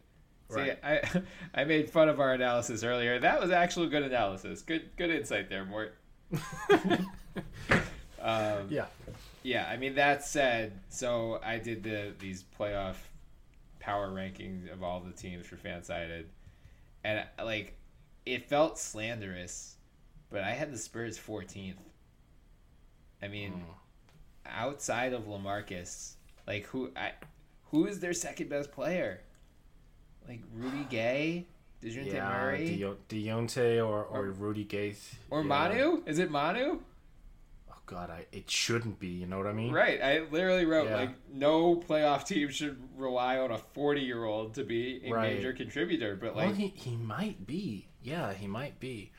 [0.50, 1.00] See, I
[1.54, 3.18] I made fun of our analysis earlier.
[3.18, 4.62] That was actual good analysis.
[4.62, 5.96] Good good insight there, Mort.
[8.20, 8.86] um, Yeah.
[9.42, 12.96] yeah, I mean that said, so I did the these playoff
[13.80, 16.24] power rankings of all the teams for Fansided,
[17.04, 17.76] and like
[18.26, 19.76] it felt slanderous,
[20.30, 21.74] but I had the Spurs 14th.
[23.22, 23.60] I mean, hmm.
[24.46, 26.14] outside of Lamarcus,
[26.46, 27.12] like who I
[27.70, 29.20] who is their second best player?
[30.26, 31.46] Like Rudy Gay,
[31.82, 34.96] Dejounte Yeah, Murray, Deo- Deontay or, or Rudy Gay.
[35.30, 35.46] or yeah.
[35.46, 36.02] Manu?
[36.06, 36.80] Is it Manu?
[37.86, 39.08] God, I, it shouldn't be.
[39.08, 39.72] You know what I mean?
[39.72, 40.00] Right.
[40.02, 40.96] I literally wrote Yeah.
[40.96, 45.34] like no playoff team should rely on a 40 year old to be a Right.
[45.36, 46.16] major contributor.
[46.16, 47.88] But Well, like, he, he might be.
[48.02, 49.10] Yeah, he might be.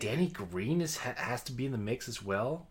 [0.00, 2.66] Danny Green is ha- has to be in the mix as well.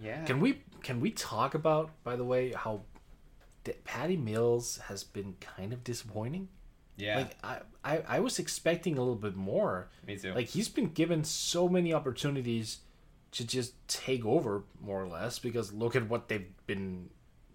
[0.00, 2.82] yeah, Can we can we talk about, by the way, how
[3.64, 6.48] D- Patty Mills has been kind of disappointing?
[6.96, 9.90] yeah, Like I, I I was expecting a little bit more.
[10.06, 10.32] me too.
[10.32, 12.78] Like he's been given so many opportunities
[13.32, 17.10] to just take over more or less because look at what they've been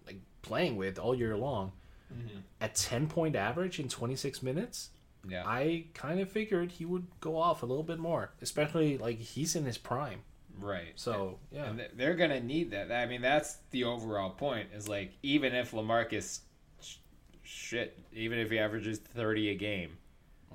[0.07, 1.71] like playing with all year long.
[2.13, 2.37] Mm-hmm.
[2.61, 4.89] At 10 point average in 26 minutes,
[5.27, 9.17] yeah, I kind of figured he would go off a little bit more, especially like
[9.19, 10.19] he's in his prime.
[10.59, 10.93] right.
[10.95, 11.65] So, yeah.
[11.65, 12.91] and they're gonna need that.
[12.91, 14.69] I mean, that's the overall point.
[14.73, 16.41] Is like even if Lamarcus,
[16.79, 16.97] sh-
[17.43, 19.97] shit, even if he averages 30 a game,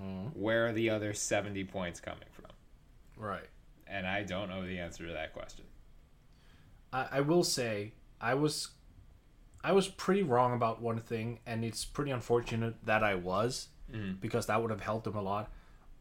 [0.01, 0.29] Mm-hmm.
[0.41, 2.47] where are the other 70 points coming from?
[3.19, 3.49] Right.
[3.91, 5.65] And I don't know the answer to that question.
[6.93, 8.69] I, I will say I was
[9.63, 14.13] I was pretty wrong about one thing, and it's pretty unfortunate that I was mm-hmm.
[14.21, 15.51] because that would have helped him a lot.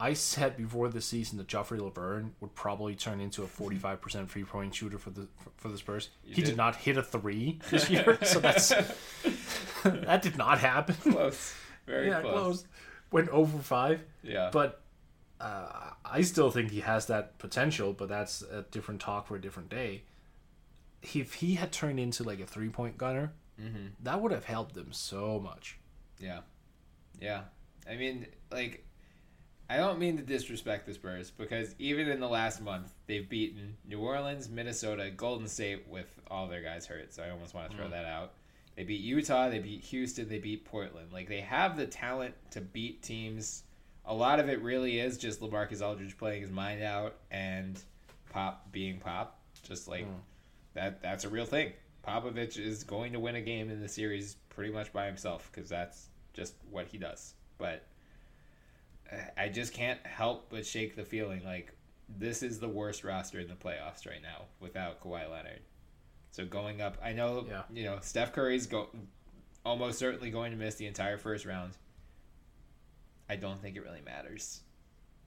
[0.01, 4.45] I said before the season that Joffrey Lauvergne would probably turn into a 45% free
[4.45, 6.09] point shooter for the for the Spurs.
[6.23, 6.45] he did.
[6.45, 6.57] did.
[6.57, 8.69] not hit a three this year, so that's
[9.83, 10.95] that did not happen.
[10.95, 11.53] Close,
[11.85, 12.33] very yeah, close.
[12.33, 12.67] close.
[13.11, 14.03] Went over five.
[14.23, 14.81] Yeah, But
[15.39, 19.41] uh, I still think he has that potential, but that's a different talk for a
[19.41, 20.03] different day.
[21.01, 23.31] If he had turned into like a three point gunner,
[24.03, 25.77] that would have helped them so much.
[26.19, 26.39] Yeah.
[27.21, 27.41] Yeah.
[27.89, 28.85] I mean, like,
[29.69, 33.77] I don't mean to disrespect the Spurs because even in the last month, they've beaten
[33.85, 37.13] New Orleans, Minnesota, Golden State with all their guys hurt.
[37.13, 38.33] So I almost want to throw that out.
[38.75, 41.11] They beat Utah, they beat Houston, they beat Portland.
[41.11, 43.63] Like, they have the talent to beat teams.
[44.09, 47.81] A lot of it really is just Lamarcus Aldridge playing his mind out and
[48.31, 49.39] Pop being Pop.
[49.63, 50.13] Just like hmm.
[50.73, 51.73] that, that's a real thing.
[52.05, 55.69] Popovich is going to win a game in the series pretty much by himself because
[55.69, 57.33] that's just what he does.
[57.57, 57.85] But
[59.37, 61.73] I just can't help but shake the feeling like
[62.17, 65.61] this is the worst roster in the playoffs right now without Kawhi Leonard.
[66.31, 67.63] So going up, I know Yeah.
[67.71, 68.89] you know Steph Curry's go
[69.65, 71.73] almost certainly going to miss the entire first round.
[73.29, 74.61] I don't think it really matters.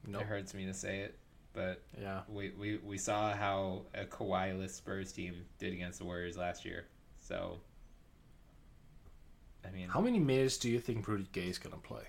[0.06, 1.18] No, It hurts me to say it,
[1.52, 6.36] but yeah, we, we, we saw how a Kawhi-less Spurs team did against the Warriors
[6.36, 6.86] last year.
[7.20, 7.60] So,
[9.64, 12.02] I mean, how many minutes do you think Rudy Gay is gonna play?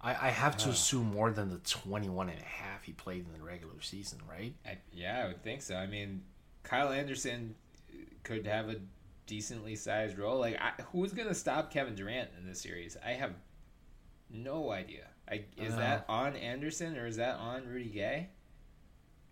[0.00, 0.72] I, I have to uh.
[0.72, 4.54] assume more than the 21 and a half he played in the regular season, right?
[4.64, 5.74] I, yeah, I would think so.
[5.76, 6.22] I mean,
[6.62, 7.54] Kyle Anderson
[8.22, 8.76] could have a
[9.26, 10.38] decently sized role.
[10.38, 12.96] Like, I, who's going to stop Kevin Durant in this series?
[13.04, 13.32] I have
[14.30, 15.06] no idea.
[15.28, 15.78] I, is know.
[15.78, 18.28] that on Anderson or is that on Rudy Gay?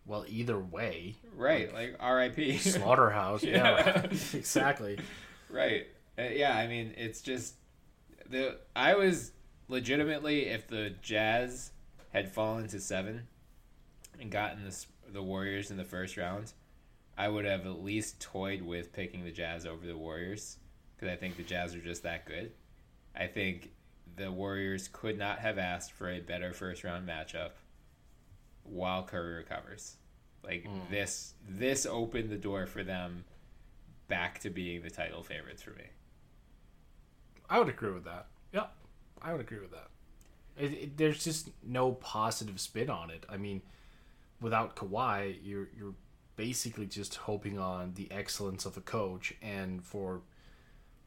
[0.06, 2.58] Well, either way, Right, like R.I.P.
[2.58, 3.42] slaughterhouse.
[3.44, 4.02] yeah, Yeah.
[4.34, 4.98] exactly.
[5.48, 5.86] Right.
[6.18, 7.54] Uh, yeah, I mean, it's just
[8.28, 9.32] the I was
[9.68, 11.70] legitimately if the Jazz
[12.12, 13.26] had fallen to 7
[14.20, 16.52] and gotten this the Warriors in the first round,
[17.16, 20.58] I would have at least toyed with picking the Jazz over the Warriors
[20.98, 22.52] cuz I think the Jazz are just that good.
[23.14, 23.70] I think
[24.16, 27.50] the Warriors could not have asked for a better first round matchup
[28.62, 29.96] while Curry recovers.
[30.42, 30.90] Like Mm.
[30.90, 33.24] this this opened the door for them
[34.08, 35.84] back to being the title favorites for me.
[37.48, 38.26] I would agree with that.
[38.52, 38.66] Yeah,
[39.20, 39.88] I would agree with that.
[40.56, 43.24] It, it, there's just no positive spin on it.
[43.28, 43.62] I mean,
[44.40, 45.94] without Kawhi, you're you're
[46.36, 50.22] basically just hoping on the excellence of a coach and for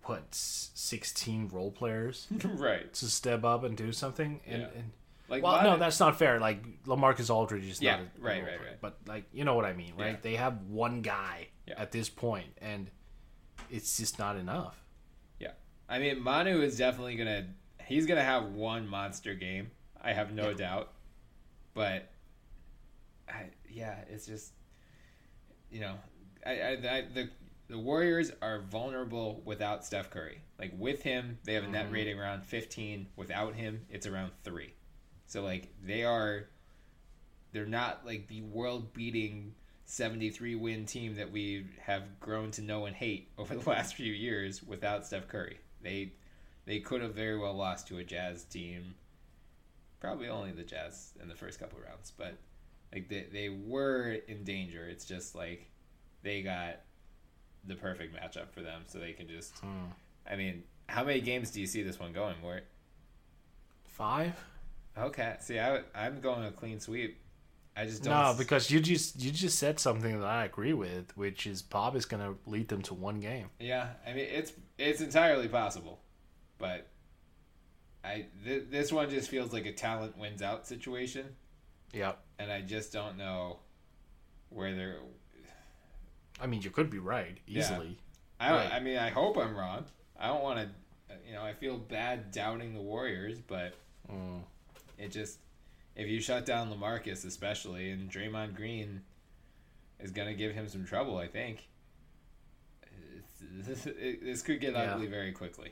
[0.07, 2.91] what 16 role players right.
[2.93, 4.39] to step up and do something.
[4.45, 4.67] And, Yeah.
[4.75, 4.91] and
[5.29, 6.39] Like well, no, that's not fair.
[6.39, 8.69] Like Lamarcus Aldridge is Yeah, not a right, role right, player.
[8.69, 8.81] right.
[8.81, 10.11] But like you know what I mean, right?
[10.11, 10.17] Yeah.
[10.21, 12.89] They have one guy at this point, and
[13.69, 14.81] it's just not enough.
[15.39, 15.51] Yeah.
[15.89, 17.45] I mean, Manu is definitely going to
[17.85, 19.71] he's to have one monster game.
[20.01, 20.93] I have no doubt.
[21.73, 22.09] But
[23.27, 24.53] I yeah, it's just
[25.69, 25.95] you know,
[26.45, 27.29] I, I, I the
[27.67, 30.41] the Warriors are vulnerable without Steph Curry.
[30.57, 31.93] Like with him, they have a net mm-hmm.
[31.93, 33.07] rating around 15.
[33.15, 34.73] Without him, it's around 3.
[35.25, 36.47] So like they are
[37.51, 39.53] they're not like the world-beating
[39.85, 44.13] 73 win team that we have grown to know and hate over the last few
[44.13, 45.59] years without Steph Curry.
[45.81, 46.13] They
[46.65, 48.95] they could have very well lost to a Jazz team.
[49.99, 52.37] Probably only the Jazz in the first couple rounds, but
[52.93, 54.87] like they they were in danger.
[54.87, 55.69] It's just like
[56.23, 56.81] they got
[57.65, 59.57] the perfect matchup for them, so they can just.
[59.59, 59.85] Hmm.
[60.29, 62.35] I mean, how many games do you see this one going?
[62.41, 62.61] Where
[63.85, 64.33] Five?
[64.97, 67.19] okay, see, I I'm going a clean sweep.
[67.75, 68.13] I just don't.
[68.13, 71.95] No, because you just you just said something that I agree with, which is Bob
[71.95, 73.49] is going to lead them to one game.
[73.59, 75.99] Yeah, I mean it's it's entirely possible,
[76.57, 76.87] but
[78.03, 81.35] I th- this one just feels like a talent wins out situation,
[81.93, 82.19] Yep.
[82.39, 83.59] and I just don't know
[84.49, 84.97] where they're.
[86.39, 87.59] I mean, you could be right Yeah.
[87.61, 87.97] easily.
[88.39, 88.71] I Right.
[88.73, 89.85] I mean I hope I'm wrong.
[90.19, 93.73] I don't want to, you know, I feel bad doubting the Warriors, but
[94.11, 94.41] Mm.
[94.97, 95.39] it just
[95.95, 99.01] if you shut down Lamarcus especially, and Draymond Green
[99.99, 101.67] is gonna give him some trouble, I think.
[103.41, 104.93] This, it, this could get Yeah.
[104.95, 105.71] ugly very quickly.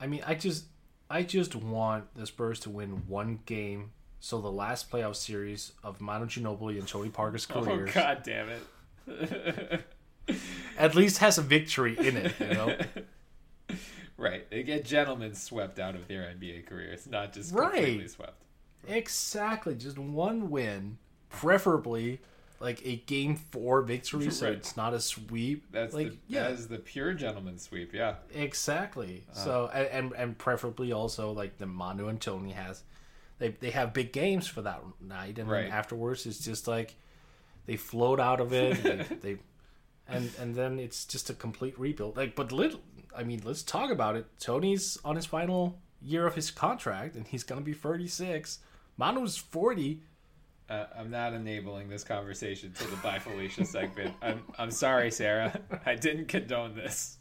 [0.00, 0.66] I mean, I just
[1.10, 6.00] I just want the Spurs to win one game, so the last playoff series of
[6.00, 8.62] Manu Ginobili and Tony Parker's careers Oh god damn it.
[10.78, 12.32] At least has a victory in it.
[12.40, 12.76] You know,
[14.16, 14.48] right.
[14.50, 17.74] They get gentlemen swept out of their NBA careers, not just Right.
[17.74, 18.42] completely swept.
[18.88, 19.74] exactly.
[19.74, 22.20] Just one win, preferably
[22.60, 24.54] like a game four victory, so Right.
[24.54, 25.64] it's not a sweep.
[25.72, 28.16] That's like the yeah, that is the pure gentleman sweep, yeah.
[28.32, 29.24] Exactly.
[29.32, 29.44] Uh-huh.
[29.44, 32.84] so and, and and preferably also like the Manu and Tony has,
[33.38, 35.62] they they have big games for that night, and Right.
[35.62, 36.94] then afterwards it's just like
[37.66, 38.82] they float out of it.
[38.82, 39.38] they, they
[40.08, 42.16] and and then it's just a complete rebuild.
[42.16, 42.80] Like, but little,
[43.16, 44.26] I mean, let's talk about it.
[44.38, 48.58] Tony's on his final year of his contract, and he's gonna be thirty six.
[48.96, 50.02] Manu's forty.
[50.68, 54.14] Uh, I'm not enabling this conversation to the Bye Felicia segment.
[54.22, 55.58] I'm I'm sorry, Sarah.
[55.86, 57.18] I didn't condone this.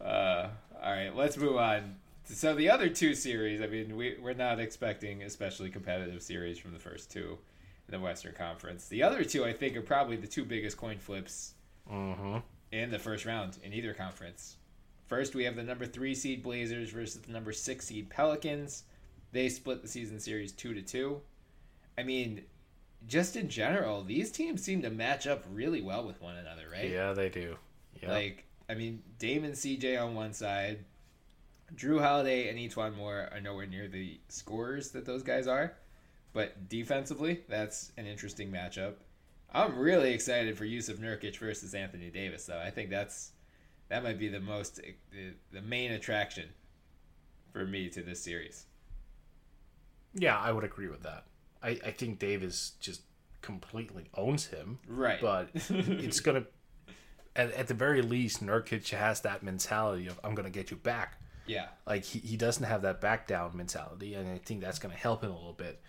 [0.00, 0.48] Uh,
[0.82, 1.96] all right, let's move on.
[2.24, 6.72] So the other two series, I mean, we we're not expecting especially competitive series from
[6.72, 7.38] the first two
[7.92, 8.88] the Western Conference.
[8.88, 11.54] The other two, I think, are probably the two biggest coin flips
[11.90, 12.38] mm-hmm.
[12.72, 14.56] in the first round in either conference.
[15.06, 18.84] First, we have the number three seed Blazers versus the number six seed Pelicans.
[19.30, 21.20] They split the season series two to two.
[21.98, 22.42] I mean,
[23.06, 26.88] just in general, these teams seem to match up really well with one another, right?
[26.88, 27.56] Yeah, they do.
[28.02, 28.10] Yeah.
[28.10, 30.84] Like, I mean, Dame and CJ on one side,
[31.74, 35.74] Jrue Holiday and E'Twaun Moore are nowhere near the scorers that those guys are.
[36.32, 38.94] But defensively, that's an interesting matchup.
[39.52, 42.58] I'm really excited for Jusuf Nurkic versus Anthony Davis, though.
[42.58, 43.32] I think that's
[43.88, 46.48] that might be the most eh, the, the main attraction
[47.52, 48.64] for me to this series.
[50.14, 51.24] yeah, I would agree with that.
[51.62, 53.02] I I think Davis just
[53.42, 54.78] completely owns him.
[54.86, 55.20] Right.
[55.20, 56.44] but it's gonna
[57.36, 61.18] at, at the very least Nurkic has that mentality of I'm gonna get you back
[61.46, 61.66] Yeah.
[61.86, 65.22] like he, he doesn't have that back down mentality and I think that's gonna help
[65.24, 65.80] him a little bit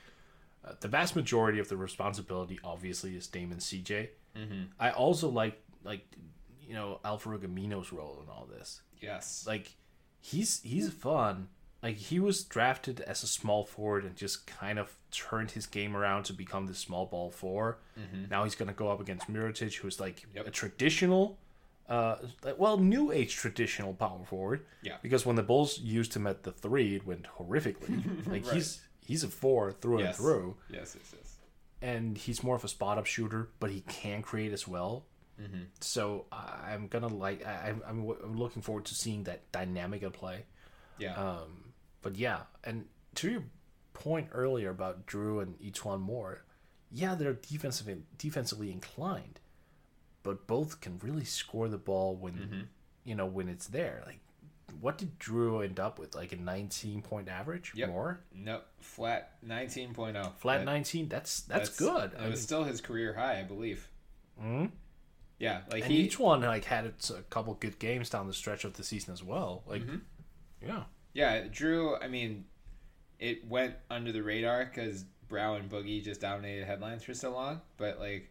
[0.66, 4.64] uh, the vast majority of the responsibility obviously is Damon CJ mm-hmm.
[4.80, 6.06] I also like like
[6.62, 9.44] you know Al-Farouq Aminu's role in all this Yes.
[9.48, 9.74] like
[10.22, 11.50] he's he's fun.
[11.82, 15.98] Like he was drafted as a small forward and just kind of turned his game
[15.98, 17.78] around to become the small ball 4
[18.30, 20.38] Now he's gonna go up against Mirotic, who's like Mm-hmm.
[20.38, 20.48] Yep.
[20.48, 21.38] a traditional,
[21.90, 22.16] uh,
[22.58, 24.66] well, new age traditional power forward.
[24.82, 24.96] Yeah.
[25.02, 28.02] Because when the Bulls used him at the three, it went horrifically.
[28.34, 30.08] Like he's he's a four through yes.
[30.08, 31.36] and through, Yes, yes, yes.
[31.82, 35.06] and he's more of a spot up shooter, but he can create as well.
[35.42, 35.64] Mm-hmm.
[35.82, 40.14] So I'm gonna like I, I'm, I'm I'm looking forward to seeing that dynamic at
[40.14, 40.46] play.
[41.00, 41.16] Yeah.
[41.16, 42.86] Um, but yeah, and
[43.16, 43.44] to your
[43.94, 46.44] point earlier about Jrue and E'Twaun Moore,
[46.92, 47.88] yeah, they're defensive
[48.18, 49.40] defensively inclined,
[50.22, 52.62] but both can really score the ball when Mm-hmm.
[53.06, 54.04] you know when it's there.
[54.06, 54.20] Like,
[54.82, 56.16] what did Jrue end up with?
[56.16, 57.72] Like a 19 point average?
[57.76, 57.90] Yep.
[57.90, 58.20] More?
[58.34, 60.34] Nope, flat 19.0.
[60.38, 61.10] Flat That- 19?
[61.10, 62.14] That's that's, good.
[62.14, 63.88] It I was mean, still his career high, I believe.
[64.42, 64.72] Mhm.
[65.40, 66.00] Yeah, like and he.
[66.00, 69.24] each one like had a couple good games down the stretch of the season as
[69.24, 69.64] well.
[69.68, 69.98] Like, Mm-hmm.
[70.66, 71.98] yeah, Yeah, Jrue.
[72.02, 72.46] I mean,
[73.20, 77.62] it went under the radar because Brow and Boogie just dominated headlines for so long.
[77.78, 78.30] But like,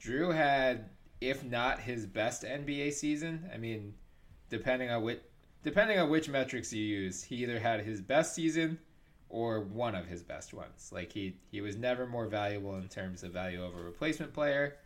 [0.00, 0.90] Jrue had,
[1.20, 3.48] if not his best NBA season.
[3.52, 3.94] I mean,
[4.50, 5.20] depending on which
[5.62, 8.78] depending on which metrics you use, he either had his best season
[9.28, 10.90] or one of his best ones.
[10.92, 14.76] Like he he was never more valuable in terms of value over replacement player.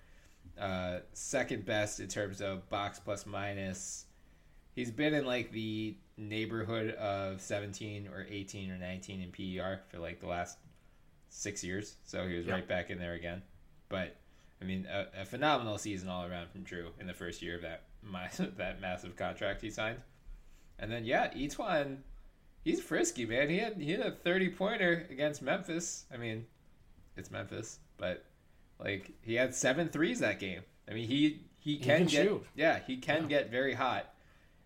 [0.59, 4.05] Uh, second best in terms of box plus minus.
[4.75, 9.99] He's been in like the neighborhood of 17 or 18 or 19 in PER for
[9.99, 10.59] like the last
[11.31, 11.97] six years.
[12.05, 12.55] So he was Yeah.
[12.55, 13.43] right back in there again.
[13.89, 14.17] But
[14.63, 17.63] I mean, a, a phenomenal season all around from Jrue in the first year of
[17.63, 19.99] that massive, that massive contract he signed.
[20.79, 21.99] And then yeah, E'Twaun,
[22.65, 23.49] he's frisky man.
[23.49, 26.05] He had he had a 30 pointer against Memphis.
[26.13, 26.47] I mean,
[27.17, 28.25] it's Memphis, but
[28.79, 30.63] like he had seven threes that game.
[30.89, 32.47] I mean, he he can, can get shoot.
[32.55, 33.29] yeah, he can Yeah.
[33.29, 34.13] get very hot.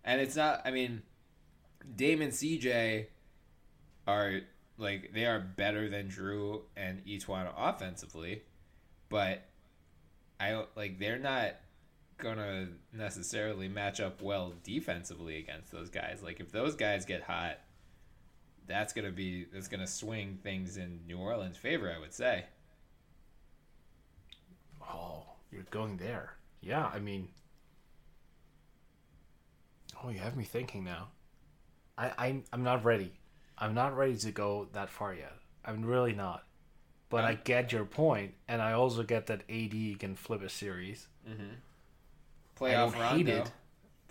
[0.05, 1.03] And it's not I mean,
[1.97, 3.07] Dame and CJ
[4.07, 4.41] are
[4.79, 8.43] like they are better than Jrue and E'Twaun offensively,
[9.09, 9.43] but
[10.41, 11.55] I don't like they're not
[12.21, 16.23] gonna necessarily match up well defensively against those guys.
[16.23, 17.59] Like if those guys get hot,
[18.67, 22.45] that's gonna be that's gonna swing things in New Orleans' favor, I would say.
[24.83, 26.37] Oh, you're going there.
[26.61, 27.29] Yeah, I mean,
[30.03, 31.09] oh, you have me thinking now.
[31.97, 33.13] I, I I'm not ready.
[33.59, 35.35] I'm not ready to go that far yet.
[35.65, 36.45] I'm really not.
[37.11, 40.49] But I um, get your point, and I also get that AD can flip a
[40.49, 41.09] series.
[41.29, 41.55] Mm-hmm.
[42.61, 43.45] Playoff Rondo.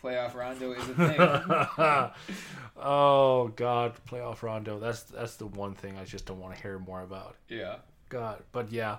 [0.01, 1.17] Playoff Rondo is a thing.
[2.77, 4.79] oh God, playoff Rondo.
[4.79, 7.35] That's that's the one thing I just don't want to hear more about.
[7.47, 7.77] yeah.
[8.07, 8.97] God, but yeah,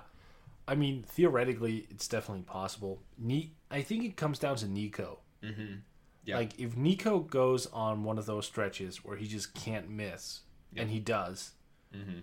[0.69, 3.01] I mean theoretically it's definitely possible.
[3.17, 5.19] Ni- I think it comes down to Nico.
[5.43, 5.79] Mm-hmm.
[6.23, 6.37] Yeah.
[6.37, 10.41] Like if Nico goes on one of those stretches where he just can't miss,
[10.77, 11.51] and he does,
[11.93, 12.19] mm-hmm.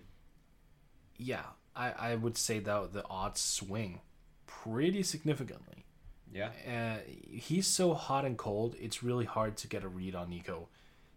[1.19, 1.43] yeah,
[1.77, 4.01] I I would say that the odds swing
[4.47, 5.85] pretty significantly.
[6.33, 6.51] Yeah.
[6.67, 6.99] Uh,
[7.31, 10.69] he's so hot and cold, it's really hard to get a read on Nico.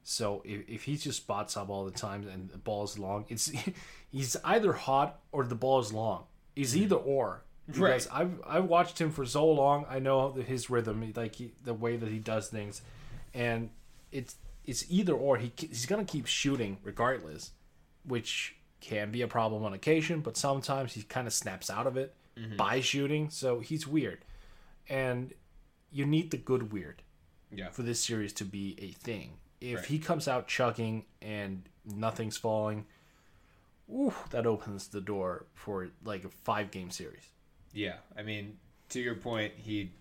[0.04, 3.26] So if, if he just spots up all the time and the ball is long,
[3.30, 3.52] it's
[4.12, 6.24] he's either hot or the ball is long.
[6.56, 7.44] He's either or.
[7.68, 8.08] Because Right.
[8.12, 9.86] I've I've watched him for so long.
[9.90, 12.82] I know his rhythm, like he, the way that he does things,
[13.34, 13.70] and
[14.12, 14.36] it's
[14.66, 15.38] it's either or.
[15.38, 17.52] He he's gonna keep shooting regardless,
[18.04, 20.22] which can be a problem on occasion.
[20.22, 22.16] But sometimes he kind of snaps out of it
[22.58, 23.30] by shooting.
[23.30, 24.26] So he's weird
[24.90, 25.34] and
[25.92, 27.02] you need the good weird
[27.52, 27.70] Yeah.
[27.70, 29.38] for this series to be a thing.
[29.60, 29.86] If Right.
[29.86, 32.86] he comes out chugging and nothing's falling,
[33.90, 37.30] ooh, that opens the door for like a five game series.
[37.74, 38.58] Yeah, I mean,
[38.90, 39.92] to your point, he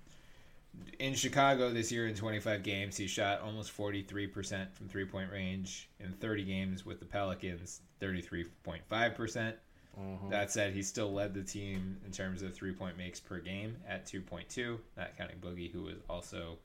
[1.01, 5.89] in Chicago this year in 25 games, he shot almost 43% from three point range.
[5.99, 9.57] In 30 games with the Pelicans, 33.5%.
[9.95, 13.39] percent That said, he still led the team in terms of three point makes per
[13.39, 16.59] game at 2.2, not counting Boogie, who was also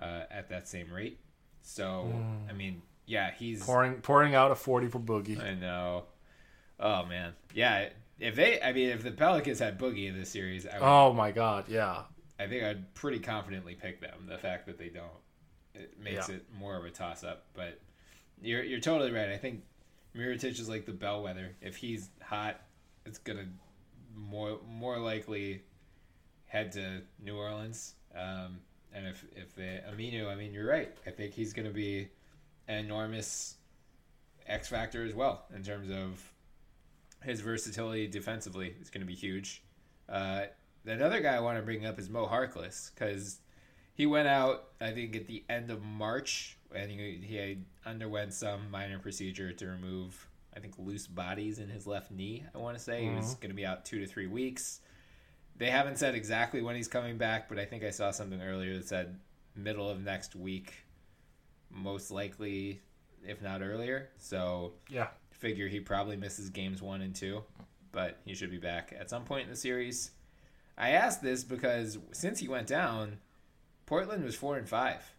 [0.00, 1.18] uh, at that same rate.
[1.62, 2.12] So,
[2.48, 3.62] I mean, yeah, he's.
[3.64, 5.40] Pouring pouring out a forty for Boogie.
[5.40, 6.04] I know.
[6.80, 7.34] Oh, man.
[7.54, 7.88] Yeah,
[8.18, 11.12] if they, I mean, if the Pelicans had Boogie in this series, I would Oh
[11.12, 12.02] my god, yeah.
[12.40, 14.26] I think I'd pretty confidently pick them.
[14.28, 15.06] The fact that they don't,
[15.74, 16.36] it makes Yeah.
[16.36, 17.44] it more of a toss up.
[17.54, 17.78] But
[18.40, 19.28] you're you're totally right.
[19.28, 19.62] I think
[20.16, 21.56] Mirotic is like the bellwether.
[21.60, 22.60] If he's hot,
[23.06, 23.46] it's gonna
[24.14, 25.62] more more likely
[26.46, 27.94] head to New Orleans.
[28.14, 28.60] Um,
[28.94, 30.94] and if if they, Aminu, I mean, you're right.
[31.06, 32.08] I think he's gonna be
[32.68, 33.56] an enormous
[34.46, 36.22] X factor as well in terms of
[37.22, 38.74] his versatility defensively.
[38.80, 39.62] It's gonna be huge.
[40.08, 40.42] Uh,
[40.84, 43.38] another guy I want to bring up is Mo Harkless because
[43.94, 48.32] he went out, I think, at the end of March, and he, he had underwent
[48.32, 52.44] some minor procedure to remove, I think, loose bodies in his left knee.
[52.54, 53.40] I want to say he was mm-hmm.
[53.40, 54.80] going to be out two to three weeks.
[55.56, 58.76] They haven't said exactly when he's coming back, but I think I saw something earlier
[58.78, 59.18] that said
[59.54, 60.72] middle of next week,
[61.70, 62.80] most likely,
[63.26, 64.08] if not earlier.
[64.18, 65.08] So Yeah.
[65.30, 67.44] figure he probably misses games one and two,
[67.92, 70.12] but he should be back at some point in the series.
[70.78, 73.18] I asked this because since he went down,
[73.84, 75.12] Portland was four and five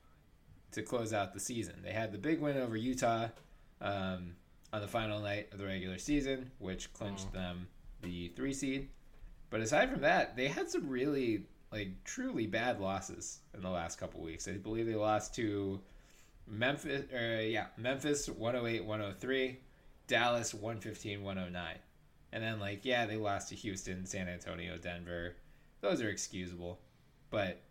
[0.73, 1.75] to close out the season.
[1.83, 3.27] They had the big win over Utah
[3.81, 4.35] um,
[4.71, 7.67] on the final night of the regular season, which clinched them
[8.01, 8.89] the three seed.
[9.49, 13.99] But aside from that, they had some really like truly bad losses in the last
[13.99, 14.47] couple weeks.
[14.47, 15.79] I believe they lost to
[16.47, 17.05] Memphis.
[17.13, 19.55] Uh, yeah, Memphis 108-103,
[20.07, 21.55] Dallas 115-109,
[22.31, 25.35] and then like yeah, they lost to Houston, San Antonio, Denver.
[25.81, 26.79] Those are excusable,
[27.29, 27.61] but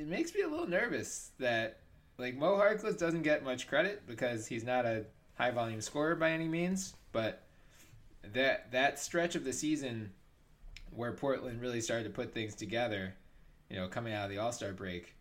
[0.00, 1.78] it makes me a little nervous that
[2.18, 6.30] like Mo Harkless doesn't get much credit because he's not a high volume scorer by
[6.30, 7.42] any means, but
[8.32, 10.10] that that stretch of the season
[10.90, 13.14] where Portland really started to put things together,
[13.68, 15.14] you know, coming out of the All Star break,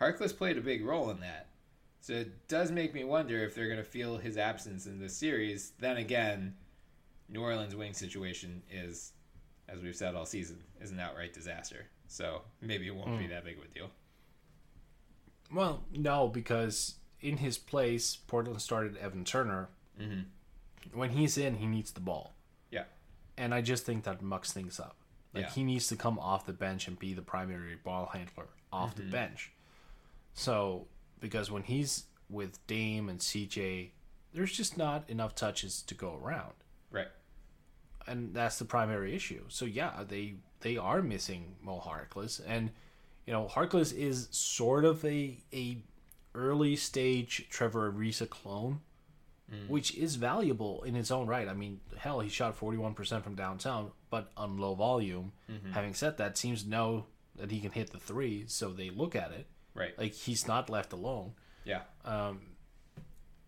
[0.00, 1.48] Harkless played a big role in that.
[2.00, 5.16] So it does make me wonder if they're going to feel his absence in this
[5.16, 5.72] series.
[5.80, 6.54] Then again,
[7.28, 9.12] New Orleans' wing situation is,
[9.68, 11.86] as we've said all season, is an outright disaster.
[12.06, 13.18] So maybe it won't mm.
[13.18, 13.90] be that big of a deal.
[15.52, 19.68] Well, no, because in his place, Portland started Evan Turner.
[20.00, 20.98] Mm-hmm.
[20.98, 22.34] When he's in, he needs the ball.
[22.70, 22.84] Yeah.
[23.36, 24.96] And I just think that mucks things up.
[25.34, 25.50] Like yeah.
[25.50, 29.06] he needs to come off the bench and be the primary ball handler off mm-hmm.
[29.06, 29.52] the bench.
[30.32, 30.86] So
[31.20, 33.90] because when he's with Dame and CJ,
[34.32, 36.52] there's just not enough touches to go around.
[36.90, 37.08] Right.
[38.06, 39.44] And that's the primary issue.
[39.48, 42.70] So yeah, they they are missing Mo Harkless, and
[43.26, 45.78] you know Harkless is sort of a a
[46.34, 48.80] early stage Trevor Ariza clone,
[49.52, 49.68] mm.
[49.68, 51.48] which is valuable in its own right.
[51.48, 55.32] I mean, hell, he shot forty one percent from downtown, but on low volume.
[55.50, 55.72] Mm-hmm.
[55.72, 57.06] Having said that, teams know
[57.36, 59.46] that he can hit the three, so they look at it.
[59.74, 59.98] Right.
[59.98, 61.32] Like he's not left alone.
[61.64, 61.82] Yeah.
[62.04, 62.40] Um,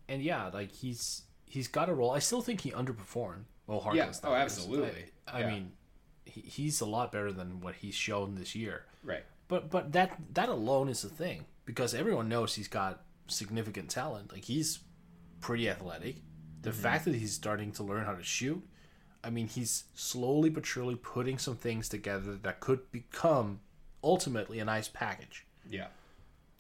[0.09, 2.11] and yeah, like he's he's got a role.
[2.11, 3.45] I still think he underperformed.
[3.66, 3.95] Well, Harkless.
[3.95, 4.12] Yeah.
[4.24, 5.05] Oh, absolutely.
[5.26, 5.51] I, I yeah.
[5.51, 5.72] mean,
[6.24, 8.85] he, he's a lot better than what he's shown this year.
[9.03, 9.24] Right.
[9.49, 14.33] But but that that alone is the thing because everyone knows he's got significant talent.
[14.33, 14.81] Like he's
[15.41, 16.17] pretty athletic.
[16.63, 16.81] The mm-hmm.
[16.81, 18.63] fact that he's starting to learn how to shoot,
[19.23, 23.61] I mean, he's slowly but surely putting some things together that could become
[24.03, 25.47] ultimately a nice package.
[25.69, 25.87] Yeah.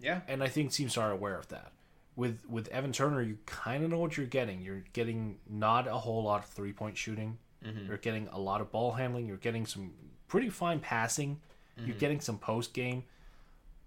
[0.00, 0.20] Yeah.
[0.28, 1.72] And I think teams are aware of that.
[2.16, 4.60] With with Evan Turner, you kind of know what you're getting.
[4.60, 7.38] You're getting not a whole lot of three point shooting.
[7.64, 7.86] Mm-hmm.
[7.86, 9.26] You're getting a lot of ball handling.
[9.26, 9.92] You're getting some
[10.26, 11.40] pretty fine passing.
[11.78, 11.86] Mm-hmm.
[11.86, 13.04] You're getting some post game,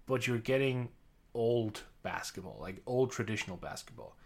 [0.06, 0.88] but you're getting
[1.34, 4.16] old basketball, like old traditional basketball.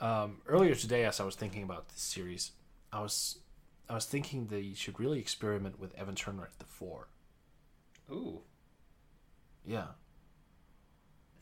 [0.00, 2.52] Um, earlier today, as I was thinking about this series,
[2.92, 3.38] I was
[3.88, 7.08] I was thinking they should really experiment with Evan Turner at the four.
[8.10, 8.40] Ooh.
[9.64, 9.86] Yeah.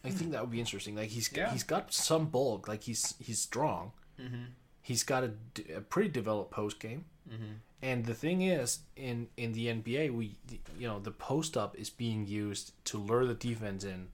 [0.05, 0.95] I think that would be interesting.
[0.95, 1.51] Like he's yeah.
[1.51, 2.69] he's got some bulk.
[2.69, 3.93] Like he's he's strong.
[4.21, 4.45] Mm-hmm.
[4.83, 5.31] He's got a,
[5.77, 7.07] a, pretty developed post game.
[7.29, 7.55] Mm-hmm.
[7.85, 10.37] And the thing is, in in the NBA, we
[10.79, 14.09] you know the post up is being used to lure the defense in,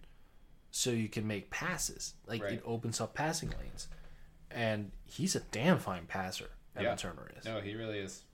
[0.72, 2.14] so you can make passes.
[2.26, 2.54] Like right.
[2.54, 3.86] it opens up passing lanes,
[4.50, 6.50] and he's a damn fine passer.
[6.74, 6.96] Evan yeah.
[6.96, 7.44] Turner is.
[7.44, 8.24] No, he really is.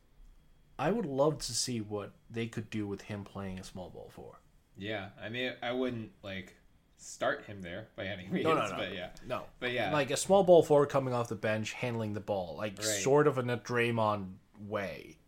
[0.79, 4.09] I would love to see what they could do with him playing a small ball
[4.11, 4.41] four.
[4.79, 6.55] Yeah, I mean, I wouldn't like
[6.97, 8.45] start him there by any means.
[8.45, 8.77] No, no, no.
[8.79, 9.11] But yeah.
[9.29, 9.43] No.
[9.61, 9.93] But yeah.
[9.93, 12.55] Like a small ball forward coming off the bench, handling the ball.
[12.57, 12.87] Like right.
[12.87, 14.29] sort of in a Draymond
[14.67, 15.19] way.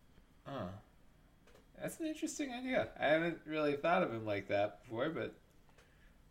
[0.48, 0.66] Huh.
[1.80, 2.88] That's an interesting idea.
[2.98, 5.34] I haven't really thought of him like that before, but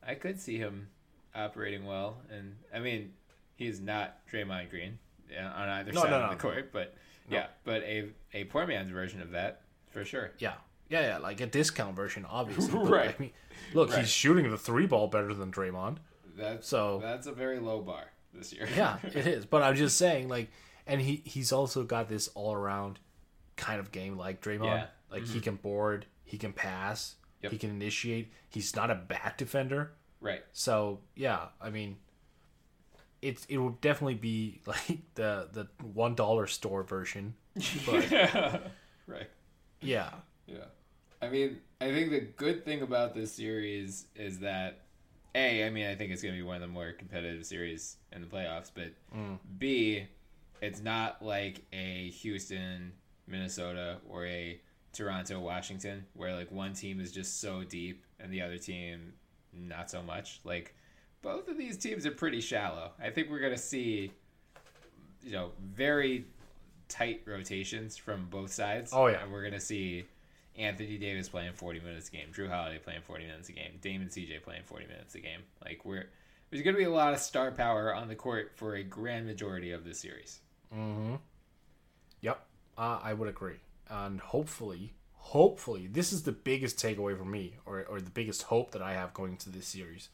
[0.06, 0.90] I could see him
[1.34, 2.18] operating well.
[2.30, 3.14] And I mean,
[3.56, 5.00] he's not Draymond Green
[5.38, 6.96] uh, on either no, side no, no, of the court, but
[7.30, 9.62] yeah, but a a poor man's version of that
[9.92, 10.32] for sure.
[10.40, 10.54] Yeah,
[10.90, 12.80] yeah, yeah, like a discount version, obviously.
[12.80, 13.16] right.
[13.18, 13.32] I mean,
[13.74, 14.00] look, right.
[14.00, 15.98] he's shooting the three ball better than Draymond.
[16.38, 18.68] That's so that's a very low bar this year.
[18.76, 19.46] yeah, it is.
[19.46, 20.50] But I'm just saying, like,
[20.86, 23.00] and he he's also got this all around
[23.58, 24.66] kind of game like Draymond.
[24.66, 24.86] Yeah.
[25.12, 25.34] Like mm-hmm.
[25.34, 27.52] he can board, he can pass, yep.
[27.52, 28.32] he can initiate.
[28.50, 29.92] He's not a bad defender.
[30.22, 30.44] Right.
[30.54, 31.98] So yeah, I mean,
[33.22, 37.36] it it would definitely be like the the one dollar store version.
[37.86, 38.60] But, yeah.
[39.08, 39.30] Right.
[39.80, 40.10] Yeah.
[40.48, 40.66] Yeah.
[41.22, 44.82] I mean, I think the good thing about this series is that
[45.34, 47.98] a, I mean, I think it's going to be one of the more competitive series
[48.12, 49.38] in the playoffs, but mm.
[49.58, 50.08] B,
[50.62, 52.92] it's not like a Houston,
[53.28, 54.60] Minnesota, or a
[54.94, 59.14] Toronto, Washington, where like one team is just so deep and the other team
[59.54, 60.40] not so much.
[60.44, 60.76] Like
[61.22, 62.92] both of these teams are pretty shallow.
[63.02, 64.12] I think we're going to see,
[65.22, 66.26] you know, very
[66.88, 68.92] tight rotations from both sides.
[68.94, 70.06] Oh yeah, and we're going to see
[70.58, 74.08] Anthony Davis playing 40 minutes a game, Jrue Holiday playing 40 minutes a game, Damon
[74.08, 75.42] CJ playing 40 minutes a game.
[75.64, 76.06] Like we're
[76.50, 79.26] there's going to be a lot of star power on the court for a grand
[79.26, 80.40] majority of the series.
[80.74, 81.16] Mm-hmm.
[82.22, 82.47] Yep,
[82.78, 83.60] uh, I would agree,
[83.90, 88.72] and hopefully, hopefully, this is the biggest takeaway for me, or or the biggest hope
[88.72, 90.10] that I have going into this series.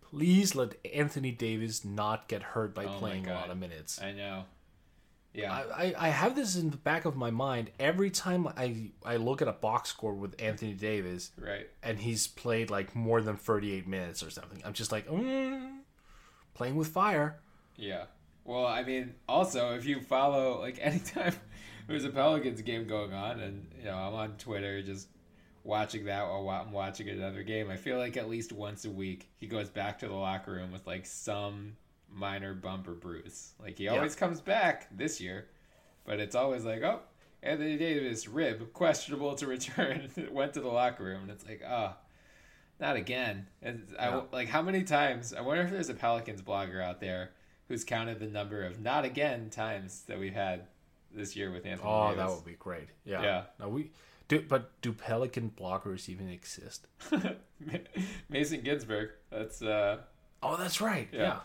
[0.00, 4.00] Please let Anthony Davis not get hurt by oh playing a lot of minutes.
[4.02, 4.44] I know.
[5.32, 5.52] Yeah.
[5.52, 9.16] I, I, I have this in the back of my mind every time I I
[9.16, 11.68] look at a box score with Anthony Davis right.
[11.82, 14.60] and he's played like more than 38 minutes or something.
[14.64, 15.78] I'm just like, mm,
[16.54, 17.38] playing with fire.
[17.76, 18.04] Yeah.
[18.44, 21.34] Well, I mean, also if you follow like anytime
[21.86, 25.08] there's a Pelicans game going on, and you know I'm on Twitter just
[25.64, 29.28] watching that while I'm watching another game, I feel like at least once a week
[29.38, 31.76] he goes back to the locker room with like some
[32.08, 33.52] minor bump or bruise.
[33.62, 35.48] Like he always comes back this year,
[36.04, 37.00] but it's always like, oh,
[37.42, 40.10] Anthony Davis rib questionable to return.
[40.30, 41.94] Went to the locker room, and it's like, oh.
[42.78, 43.46] Not again.
[43.60, 45.34] And I like how many times?
[45.34, 47.32] I wonder if there's a Pelicans blogger out there
[47.70, 50.64] who's counted the number of not again times that we've had
[51.14, 52.16] this year with Anthony Oh, Davis.
[52.18, 52.88] that would be great.
[53.04, 53.22] Yeah.
[53.22, 53.42] Yeah.
[53.60, 53.92] No, we
[54.26, 56.88] do, but do Pelican blockers even exist?
[58.28, 59.10] Mason Ginsberg.
[59.30, 59.98] That's uh
[60.42, 61.08] Oh, that's right.
[61.12, 61.20] Yeah.
[61.20, 61.38] Yeah.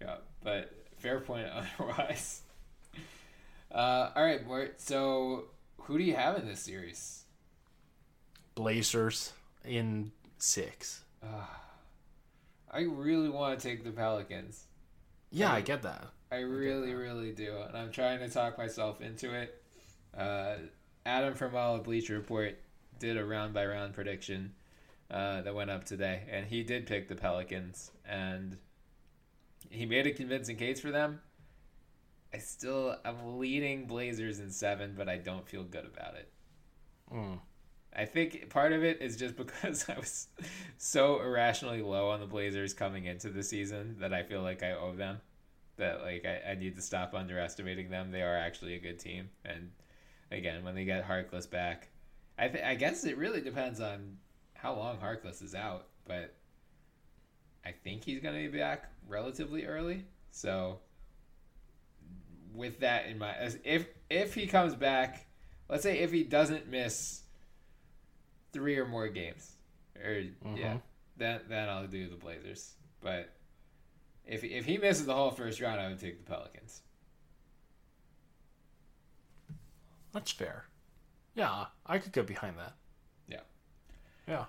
[0.00, 1.46] yeah, but fair point
[1.78, 2.42] otherwise.
[3.70, 4.80] Uh all right, Mort.
[4.80, 5.44] So
[5.82, 7.22] who do you have in this series?
[8.56, 9.32] Blazers
[9.64, 11.04] in six.
[12.74, 14.64] I really want to take the Pelicans.
[15.32, 16.04] Yeah, I get that.
[16.30, 19.62] I really, really do, and I'm trying to talk myself into it.
[20.16, 20.56] Uh,
[21.04, 22.58] Adam Fromal of Bleacher Report
[22.98, 24.52] did a round by round prediction
[25.10, 28.56] uh, that went up today, and he did pick the Pelicans, and
[29.70, 31.20] he made a convincing case for them.
[32.34, 36.30] I still, I'm leading Blazers in seven, but I don't feel good about it.
[37.12, 37.38] Mm.
[37.94, 40.28] I think part of it is just because I was
[40.78, 44.72] so irrationally low on the Blazers coming into the season that I feel like I
[44.72, 45.20] owe them.
[45.76, 48.10] That like I, I need to stop underestimating them.
[48.10, 49.70] They are actually a good team, and
[50.30, 51.88] again, when they get Harkless back,
[52.38, 54.18] I th- I guess it really depends on
[54.52, 56.34] how long Harkless is out, but
[57.64, 60.04] I think he's gonna be back relatively early.
[60.30, 60.80] So
[62.54, 65.26] with that in mind, if if he comes back,
[65.70, 67.22] let's say if he doesn't miss
[68.52, 69.52] three or more games,
[70.02, 70.56] or mm-hmm.
[70.56, 70.76] yeah,
[71.16, 72.74] then then I'll do the Blazers.
[73.00, 73.30] But
[74.26, 76.82] if if he misses the whole first round, I would take the Pelicans.
[80.12, 80.66] That's fair.
[81.34, 82.74] Yeah, I could get behind that.
[83.26, 83.40] Yeah.
[84.28, 84.44] Yeah.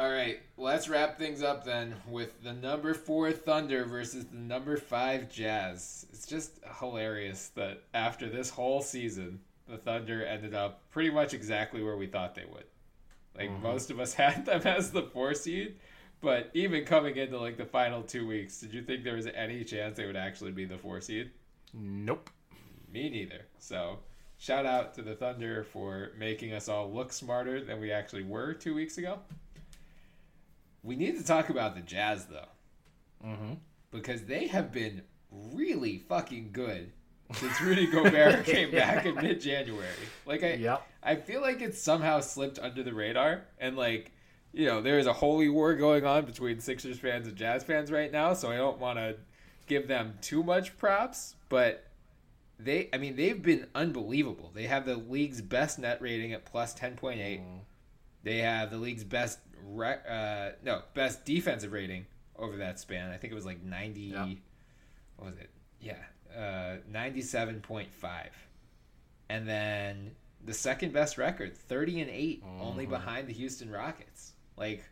[0.00, 4.76] All right, let's wrap things up then with the number four Thunder versus the number
[4.76, 6.06] five Jazz.
[6.10, 11.82] It's just hilarious that after this whole season, the Thunder ended up pretty much exactly
[11.82, 12.64] where we thought they would.
[13.38, 15.76] Like most of us had them as the four seed,
[16.20, 19.64] but even coming into like the final two weeks, did you think there was any
[19.64, 21.30] chance they would actually be the four seed?
[21.72, 22.30] Nope.
[22.92, 23.46] Me neither.
[23.58, 23.98] So,
[24.38, 28.54] shout out to the Thunder for making us all look smarter than we actually were
[28.54, 29.18] two weeks ago.
[30.82, 33.28] We need to talk about the Jazz, though.
[33.28, 33.54] Mm-hmm.
[33.90, 36.92] Because they have been really fucking good
[37.34, 39.86] since Rudy Gobert came back in mid January.
[40.26, 40.86] Like, I, Yep.
[41.02, 43.42] I feel like it's somehow slipped under the radar.
[43.58, 44.12] And, like,
[44.52, 47.90] you know, there is a holy war going on between Sixers fans and Jazz fans
[47.92, 48.32] right now.
[48.34, 49.16] So I don't want to
[49.66, 51.34] give them too much props.
[51.48, 51.84] But
[52.58, 54.50] they, I mean, they've been unbelievable.
[54.54, 57.40] They have the league's best net rating at plus 10.8.
[58.24, 62.06] They have the league's best, re- uh, no, best defensive rating
[62.36, 63.10] over that span.
[63.10, 64.26] I think it was like 90, Yeah.
[65.16, 65.50] what was it?
[65.80, 65.94] Yeah,
[66.36, 67.86] uh, 97.5.
[69.28, 70.12] And then
[70.44, 74.32] the second best record, 30 and 8, only behind the Houston Rockets.
[74.56, 74.84] Like,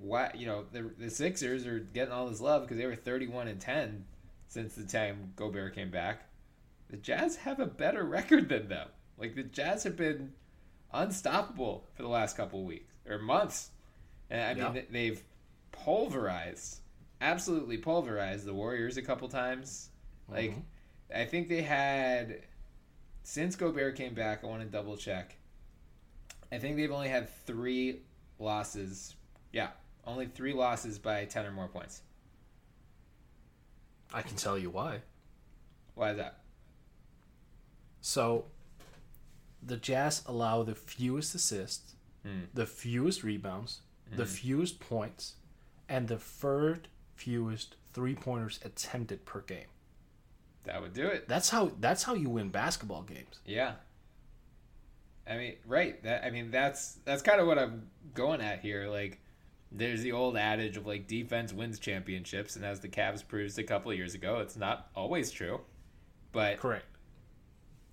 [0.00, 3.48] what, you know, the, the Sixers are getting all this love because they were 31
[3.48, 4.04] and 10
[4.46, 6.22] since the time Gobert came back.
[6.90, 8.88] The Jazz have a better record than them.
[9.18, 10.32] Like, the Jazz have been
[10.92, 13.70] unstoppable for the last couple weeks or months.
[14.30, 14.82] And I mean, Yeah.
[14.90, 15.22] they've
[15.72, 16.80] pulverized,
[17.20, 19.90] absolutely pulverized the Warriors a couple times.
[20.30, 20.60] Like, mm-hmm.
[21.14, 22.42] I think they had
[23.22, 24.44] since Gobert came back.
[24.44, 25.36] I want to double check.
[26.50, 28.00] I think they've only had three
[28.38, 29.14] losses.
[29.52, 29.68] Yeah,
[30.06, 32.02] only three losses by ten or more points.
[34.12, 35.00] I can tell you why.
[35.94, 36.38] Why is that?
[38.00, 38.46] So,
[39.62, 42.44] the Jazz allow the fewest assists, hmm.
[42.54, 44.30] the fewest rebounds, the hmm.
[44.30, 45.34] fewest points,
[45.88, 49.66] and the third fewest three pointers attempted per game.
[50.68, 51.26] That would do it.
[51.26, 53.40] That's how that's how you win basketball games.
[53.46, 53.72] Yeah.
[55.26, 56.02] I mean, right.
[56.02, 58.86] That I mean, that's that's kind of what I'm going at here.
[58.86, 59.18] Like,
[59.72, 63.62] there's the old adage of like defense wins championships, and as the Cavs proved a
[63.62, 65.62] couple of years ago, it's not always true.
[66.32, 66.84] But Correct.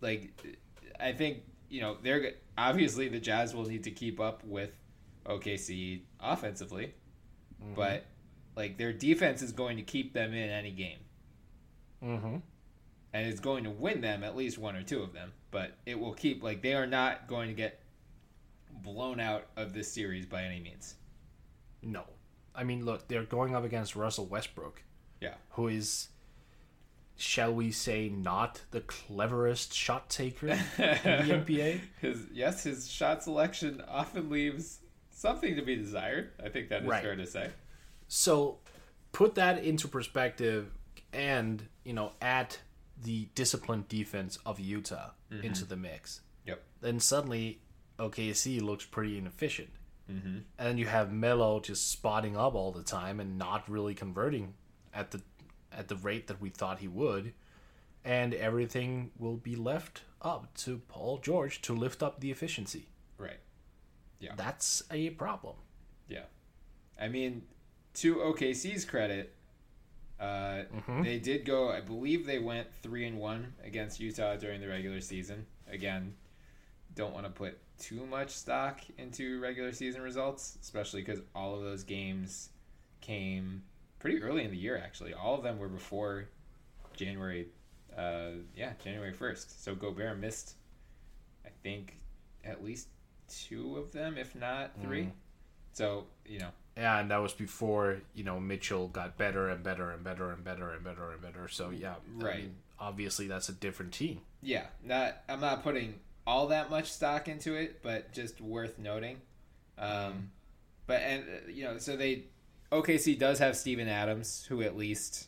[0.01, 0.33] like,
[0.99, 4.75] I think you know they're obviously the Jazz will need to keep up with
[5.25, 6.93] OKC offensively,
[7.73, 8.03] but
[8.57, 10.99] like their defense is going to keep them in any game.
[12.03, 12.35] Mm-hmm.
[13.15, 15.31] And is going to win them at least one or two of them.
[15.51, 17.79] But it will keep like they are not going to get
[18.83, 20.95] blown out of this series by any means.
[21.81, 22.03] No.
[22.53, 24.81] I mean, look, they're going up against Russell Westbrook,
[25.21, 26.09] Yeah, who is,
[27.15, 30.83] shall we say, not the cleverest shot taker in the
[31.45, 31.79] NBA.
[32.01, 34.79] his yes, his shot selection often leaves
[35.11, 36.31] something to be desired.
[36.43, 37.01] I think that is Right.
[37.03, 37.49] fair to say.
[38.09, 38.59] So
[39.13, 40.71] put that into perspective
[41.13, 42.57] and, you know, add
[43.01, 45.11] the disciplined defense of Utah
[45.43, 46.21] into the mix.
[46.45, 46.63] Yep.
[46.81, 47.59] Then suddenly
[47.99, 49.69] OKC looks pretty inefficient.
[50.11, 50.37] Mm-hmm.
[50.57, 54.53] And then you have Melo just spotting up all the time and not really converting
[54.93, 55.21] at the
[55.71, 57.33] at the rate that we thought he would.
[58.03, 62.89] And everything will be left up to Paul George to lift up the efficiency.
[63.17, 63.39] Right.
[64.19, 64.33] Yeah.
[64.35, 65.55] That's a problem.
[66.07, 66.25] Yeah.
[66.99, 67.43] I mean,
[67.95, 69.33] to OKC's credit,
[70.19, 70.63] uh,
[71.03, 71.69] they did go.
[71.69, 75.45] I believe they went three and one against Utah during the regular season.
[75.69, 76.13] Again,
[76.95, 81.61] don't want to put too much stock into regular season results, especially because all of
[81.61, 82.49] those games
[83.01, 83.63] came
[83.99, 84.77] pretty early in the year.
[84.83, 86.29] Actually, all of them were before
[86.95, 87.47] January.
[87.97, 89.63] Uh, yeah, January first.
[89.63, 90.55] So Gobert missed,
[91.45, 91.97] I think,
[92.43, 92.87] at least
[93.27, 95.03] two of them, if not three.
[95.73, 100.03] So you know, and that was before you know Mitchell got better and better and
[100.03, 101.47] better and better and better and better.
[101.47, 102.37] So yeah, I Right.
[102.43, 104.21] mean, obviously, that's a different team.
[104.41, 109.21] yeah, not I'm not putting all that much stock into it, but just worth noting.
[109.77, 110.31] Um,
[110.87, 112.23] but and uh, you know, so they
[112.71, 115.27] OKC does have Steven Adams, who at least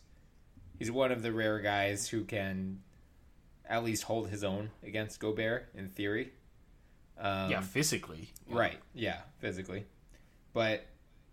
[0.80, 2.82] he's one of the rare guys who can
[3.70, 6.32] at least hold his own against Gobert in theory.
[7.20, 8.30] Um, yeah, physically.
[8.50, 8.80] Right.
[8.94, 9.86] Yeah, physically.
[10.54, 10.86] But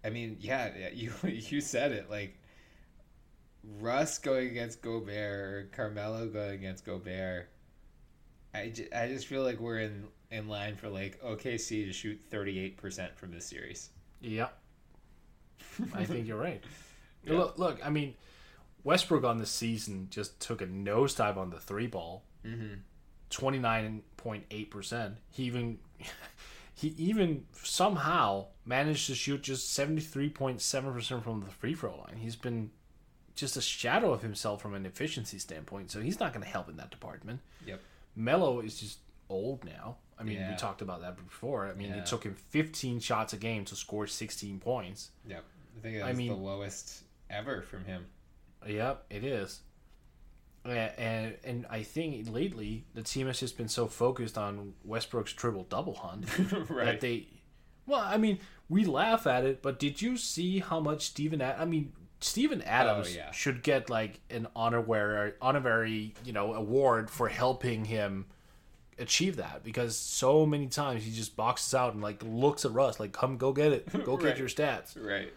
[0.05, 2.37] I mean, yeah, yeah, you you said it like
[3.81, 7.49] Russ going against Gobert, Carmelo going against Gobert.
[8.55, 13.15] I, I just feel like we're in in line for like OKC to shoot 38%
[13.17, 13.91] from this series.
[14.21, 14.49] Yeah,
[15.95, 16.63] I think you're right.
[17.27, 17.81] Look, look.
[17.85, 18.15] I mean,
[18.83, 22.25] Westbrook on the season just took a nosedive on the three ball.
[22.45, 22.75] Mm-hmm.
[23.31, 25.17] Twenty nine point eight percent.
[25.31, 25.79] He even
[26.85, 31.75] he even somehow managed to shoot just seventy three point seven percent from the free
[31.75, 32.17] throw line.
[32.19, 32.71] He's been
[33.35, 36.69] just a shadow of himself from an efficiency standpoint, so he's not going to help
[36.69, 37.41] in that department.
[37.67, 37.81] Yep.
[38.15, 39.97] Melo is just old now.
[40.19, 41.67] I mean, we talked about that before.
[41.67, 41.99] I mean, Yeah.
[41.99, 45.11] it took him 15 shots a game to score 16 points.
[45.27, 45.43] Yep.
[45.77, 48.07] I think that I mean- the lowest ever from him.
[48.65, 49.61] Yep, it is.
[50.65, 55.65] And and I think lately the team has just been so focused on Westbrook's triple
[55.69, 56.27] double hunt
[56.71, 56.87] Right.
[56.87, 57.27] that they.
[57.87, 58.39] Well, I mean,
[58.71, 61.43] we laugh at it, but did you see how much Steven?
[61.43, 63.31] Ad- I mean, Steven oh, Adams Oh, yeah.
[63.33, 68.25] should get like an honorary honorary you know award for helping him
[68.99, 72.99] achieve that because so many times he just boxes out and like looks at Russ
[72.99, 74.23] like, "Come, go get it, go Right.
[74.29, 75.31] get your stats." Right.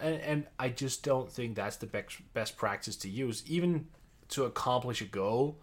[0.00, 3.88] and, and I just don't think that's the best best practice to use, even
[4.30, 5.58] to accomplish a goal.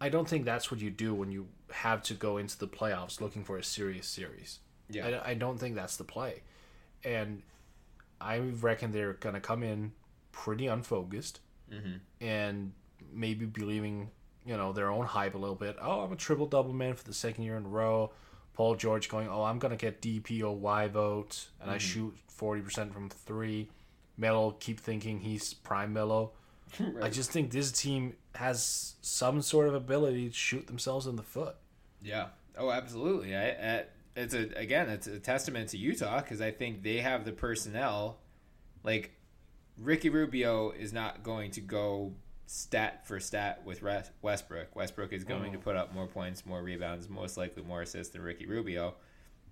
[0.00, 3.20] I don't think that's what you do when you have to go into the playoffs
[3.20, 4.60] looking for a serious series.
[4.88, 5.20] Yeah.
[5.24, 6.42] I, I don't think that's the play,
[7.04, 7.42] and
[8.20, 9.92] I reckon they're gonna come in
[10.32, 11.40] pretty unfocused
[11.72, 12.24] mm-hmm.
[12.24, 12.72] and
[13.12, 14.10] maybe believing
[14.46, 15.76] you know their own hype a little bit.
[15.80, 18.12] Oh, I'm a triple double man for the second year in a row.
[18.54, 21.80] Paul George going, oh, I'm gonna get DPOY votes, and I mm-hmm.
[21.80, 23.68] shoot forty percent from three.
[24.16, 26.32] Melo keep thinking he's prime Melo.
[27.02, 31.22] I just think this team has some sort of ability to shoot themselves in the
[31.22, 31.56] foot.
[32.02, 32.26] Yeah.
[32.56, 33.36] Oh, absolutely.
[33.36, 33.84] I, I,
[34.16, 38.18] it's a again, it's a testament to Utah because I think they have the personnel.
[38.82, 39.12] Like
[39.78, 42.14] Ricky Rubio is not going to go
[42.46, 43.82] stat for stat with
[44.22, 44.74] Westbrook.
[44.74, 45.60] Westbrook is going to oh.
[45.60, 48.94] put up more points, more rebounds, most likely more assists than Ricky Rubio.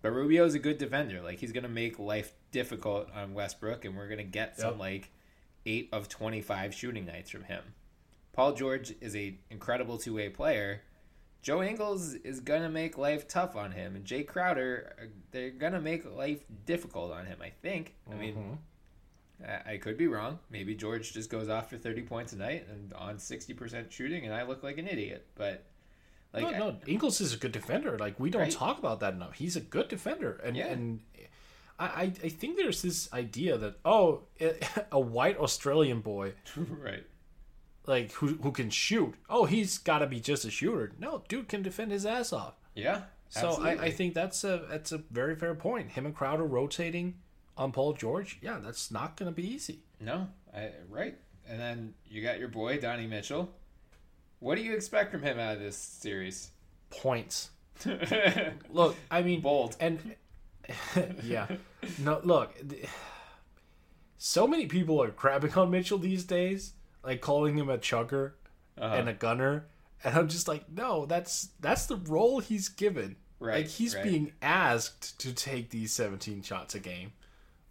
[0.03, 1.23] But Rubio is a good defender.
[1.23, 4.79] Like he's going to make life difficult on Westbrook, and we're going to get some
[4.79, 5.11] like
[5.67, 7.63] eight of twenty five shooting nights from him.
[8.33, 10.83] Paul George is a incredible two way player.
[11.43, 15.81] Joe Ingles is gonna make life tough on him, and Jay Crowder, uh, they're gonna
[15.81, 17.39] make life difficult on him.
[17.43, 17.95] I think.
[18.11, 18.59] I mean,
[19.47, 20.39] I, I could be wrong.
[20.51, 24.25] Maybe George just goes off for thirty points a night and on sixty percent shooting,
[24.25, 25.27] and I look like an idiot.
[25.37, 25.65] But
[26.33, 27.97] like, no, no, Ingles is a good defender.
[27.97, 28.51] Like we don't Right.
[28.51, 29.35] talk about that enough.
[29.35, 30.67] He's a good defender, and Yeah.
[30.67, 31.01] and
[31.79, 34.53] I, I think there's this idea that oh, eh,
[34.93, 37.05] a white Australian boy right,
[37.87, 39.15] like who who can shoot.
[39.29, 40.93] Oh, he's got to be just a shooter.
[40.99, 42.55] No, dude can defend his ass off.
[42.75, 43.03] yeah.
[43.29, 45.91] So I, I think that's a that's a very fair point.
[45.91, 47.15] Him and Crowder rotating
[47.57, 48.39] on Paul George.
[48.41, 49.81] Yeah, that's not going to be easy.
[50.01, 51.17] No, I, right.
[51.49, 53.51] And then you got your boy Donnie Mitchell,
[54.39, 56.51] What do you expect from him out of this series?
[56.91, 57.51] Points.
[58.71, 59.77] Look, I mean, Bold.
[59.81, 59.99] and
[61.23, 61.47] yeah,
[61.99, 62.55] no, look.
[64.19, 66.73] So many people are crapping on Mitchell these days,
[67.05, 68.33] like calling him a chugger
[68.79, 68.95] Uh-huh.
[68.95, 69.67] and a gunner,
[70.03, 73.17] and I'm just like, no, that's that's the role he's given.
[73.39, 74.03] Right, like he's right.
[74.05, 77.13] being asked to take these 17 shots a game.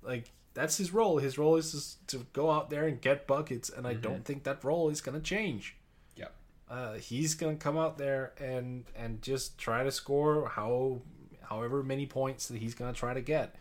[0.04, 1.18] Like that's his role.
[1.18, 4.02] His role is just to go out there and get buckets, and I Mm-hmm.
[4.02, 5.76] don't think that role is gonna change
[6.16, 6.28] Yeah,
[6.70, 11.02] uh, he's gonna come out there and and just try to score how
[11.50, 13.56] however many points that he's gonna try to get.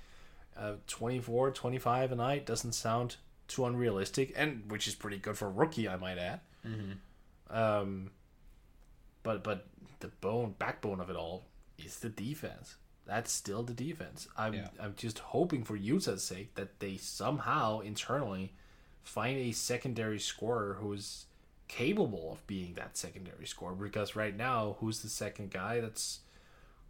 [0.57, 3.16] Uh, 24, 25 a night doesn't sound
[3.49, 6.41] too unrealistic, and which is pretty good for a rookie, I might add.
[7.51, 8.11] Um,
[9.22, 9.66] but but
[10.01, 11.45] the bone backbone of it all
[11.78, 12.76] is the defense.
[13.07, 14.28] That's still the defense.
[14.37, 14.68] I'm Yeah.
[14.80, 18.53] I'm just hoping for Utah's sake that they somehow internally
[19.03, 21.26] find a secondary scorer who's
[21.68, 23.74] capable of being that secondary scorer.
[23.74, 25.80] Because right now, who's the second guy?
[25.80, 26.20] That's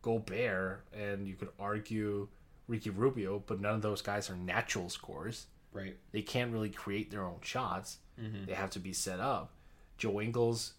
[0.05, 2.29] Gobert, and you could argue
[2.69, 5.97] Ricky Rubio, but none of those guys are natural scorers Right.
[6.13, 7.99] they can't really create their own shots.
[8.21, 8.45] Mm-hmm.
[8.47, 9.51] They have to be set up.
[9.99, 10.75] Joe Ingles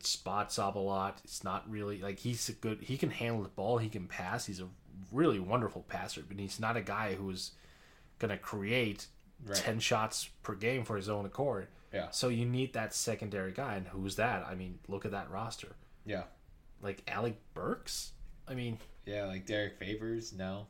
[0.00, 1.20] spots up a lot.
[1.24, 2.78] It's not really like he's a good.
[2.82, 3.78] He can handle the ball.
[3.78, 4.46] He can pass.
[4.46, 4.68] He's a
[5.12, 7.52] really wonderful passer, but he's not a guy who's
[8.18, 9.06] gonna create
[9.44, 9.56] Right.
[9.56, 11.68] ten shots per game for his own accord.
[11.92, 12.10] Yeah.
[12.10, 14.44] So you need that secondary guy, and who's that?
[14.46, 15.76] I mean, look at that roster.
[16.04, 16.24] Yeah.
[16.82, 18.12] Like Alec Burks.
[18.48, 20.66] I mean, Yeah, like Derek Favors, no.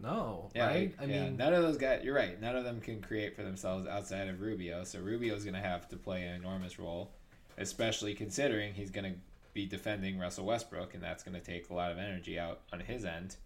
[0.00, 0.74] no, Yeah, right?
[0.98, 2.02] like, I yeah, mean, none of those guys.
[2.04, 2.40] You're right.
[2.40, 4.84] None of them can create for themselves outside of Rubio.
[4.84, 7.12] So Rubio's going to have to play an enormous role,
[7.56, 9.18] especially considering he's going to
[9.54, 12.80] be defending Russell Westbrook, and that's going to take a lot of energy out on
[12.80, 13.36] his end.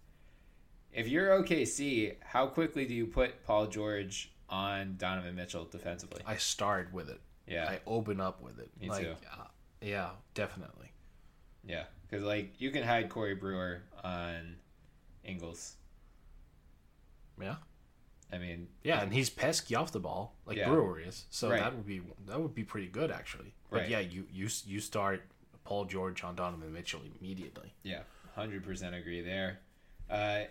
[0.91, 6.21] If you're OKC, how quickly do you put Paul George on Donovan Mitchell defensively?
[6.25, 7.19] I start with it.
[7.47, 7.67] Yeah.
[7.67, 8.69] I open up with it.
[8.79, 9.15] Me like, too.
[9.31, 9.45] uh,
[9.81, 10.91] yeah, definitely.
[11.65, 14.55] Yeah, because like you can hide Corey Brewer on
[15.23, 15.75] Ingles.
[17.41, 17.55] Yeah.
[18.31, 20.69] I mean, Yeah, and he's pesky off the ball, like Yeah.
[20.69, 21.25] Brewer is.
[21.31, 21.59] So Right.
[21.59, 23.53] that would be that would be pretty good actually.
[23.71, 23.89] But Right.
[23.89, 25.23] yeah, you you you start
[25.65, 27.73] Paul George on Donovan Mitchell immediately.
[27.81, 28.03] Yeah,
[28.35, 29.59] hundred percent agree there.
[30.09, 30.43] Uh,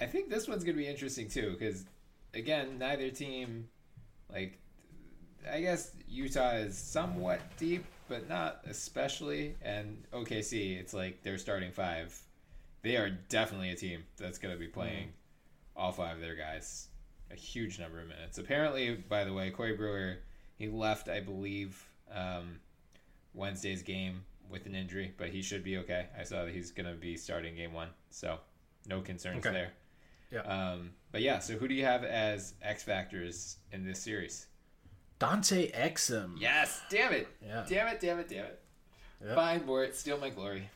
[0.00, 1.84] I think this one's gonna be interesting too because
[2.32, 3.68] again, neither team,
[4.30, 4.58] like,
[5.50, 9.54] I guess Utah is somewhat deep, but not especially.
[9.62, 12.18] And OKC, it's like their starting five.
[12.82, 15.12] They are definitely a team that's gonna be playing
[15.74, 16.88] all five of their guys
[17.30, 18.36] a huge number of minutes.
[18.36, 20.18] Apparently, by the way, Corey Brewer
[20.58, 21.82] he left, I believe,
[22.14, 22.60] um,
[23.32, 26.08] Wednesday's game with an injury, but he should be okay.
[26.18, 28.38] I saw that he's going to be starting game one, so
[28.86, 29.52] no concerns Okay.
[29.54, 29.72] there.
[30.30, 30.40] Yeah.
[30.42, 34.46] Um, but yeah, so who do you have as X factors in this series?
[35.22, 36.34] Dante Exum.
[36.40, 37.64] Yes, damn it, Yeah.
[37.68, 38.60] damn it, damn it, damn it.
[39.24, 39.34] Yep.
[39.36, 40.68] Fine, Mort, steal my glory.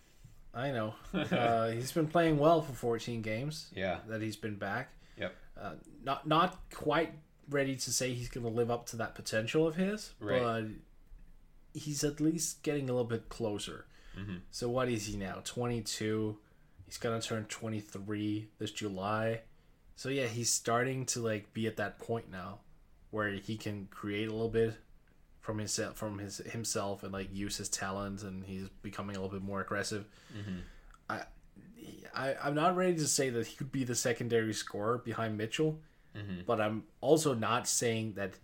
[0.54, 0.94] I know.
[1.12, 3.70] uh, he's been playing well for 14 games.
[3.74, 3.98] Yeah.
[4.08, 4.90] That he's been back.
[5.18, 5.34] Yep.
[5.60, 5.72] Uh,
[6.04, 7.12] not not quite
[7.50, 10.40] ready to say he's going to live up to that potential of his, Right.
[10.40, 10.64] but
[11.74, 13.86] he's at least getting a little bit closer.
[14.16, 14.36] Mm-hmm.
[14.52, 15.40] So what is he now?
[15.44, 16.38] 22.
[16.84, 19.40] He's going to turn 23 this July.
[19.96, 22.60] So yeah, he's starting to like be at that point now
[23.10, 24.74] where he can create a little bit
[25.40, 29.32] from his from his himself and like use his talent and he's becoming a little
[29.38, 30.04] bit more aggressive.
[30.36, 30.58] Mm-hmm.
[31.08, 31.22] I,
[32.14, 35.78] I I'm not ready to say that he could be the secondary scorer behind Mitchell,
[36.16, 36.40] mm-hmm.
[36.46, 38.34] but I'm also not saying that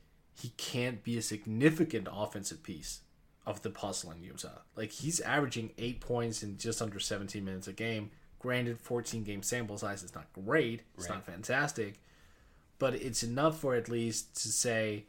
[0.40, 3.00] he can't be a significant offensive piece
[3.46, 4.60] of the puzzle in Utah.
[4.76, 8.10] Like he's averaging eight points in just under 17 minutes a game.
[8.38, 10.82] Granted, 14 game sample size is not great.
[10.96, 12.00] It's not fantastic,
[12.82, 15.04] but it's enough for at least to say,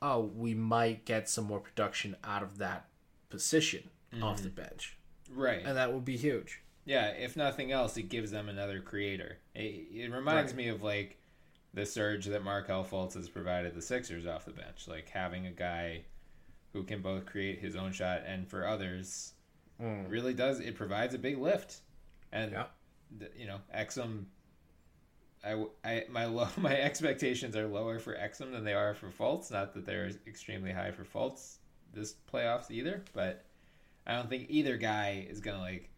[0.00, 2.86] oh, we might get some more production out of that
[3.30, 3.90] position
[4.22, 4.62] off the mm-hmm.
[4.62, 4.96] bench,
[5.34, 5.60] Right.
[5.64, 6.62] and that would be huge.
[6.84, 9.38] Yeah, if nothing else, it gives them another creator.
[9.56, 11.18] It, it reminds me of like
[11.74, 15.50] the surge that Markelle Fultz has provided the Sixers off the bench, like having a
[15.50, 16.02] guy
[16.72, 19.32] who can both create his own shot and for others
[19.82, 20.08] mm.
[20.08, 21.80] really does it provides a big lift.
[22.30, 22.66] And Yeah.
[23.36, 24.26] you know, Exum
[25.46, 29.50] I, I- my low, my expectations are lower for Exum than they are for Fultz.
[29.50, 31.56] Not that they're extremely high for Fultz
[31.94, 33.44] this playoffs either, but
[34.06, 35.88] I don't think either guy is gonna like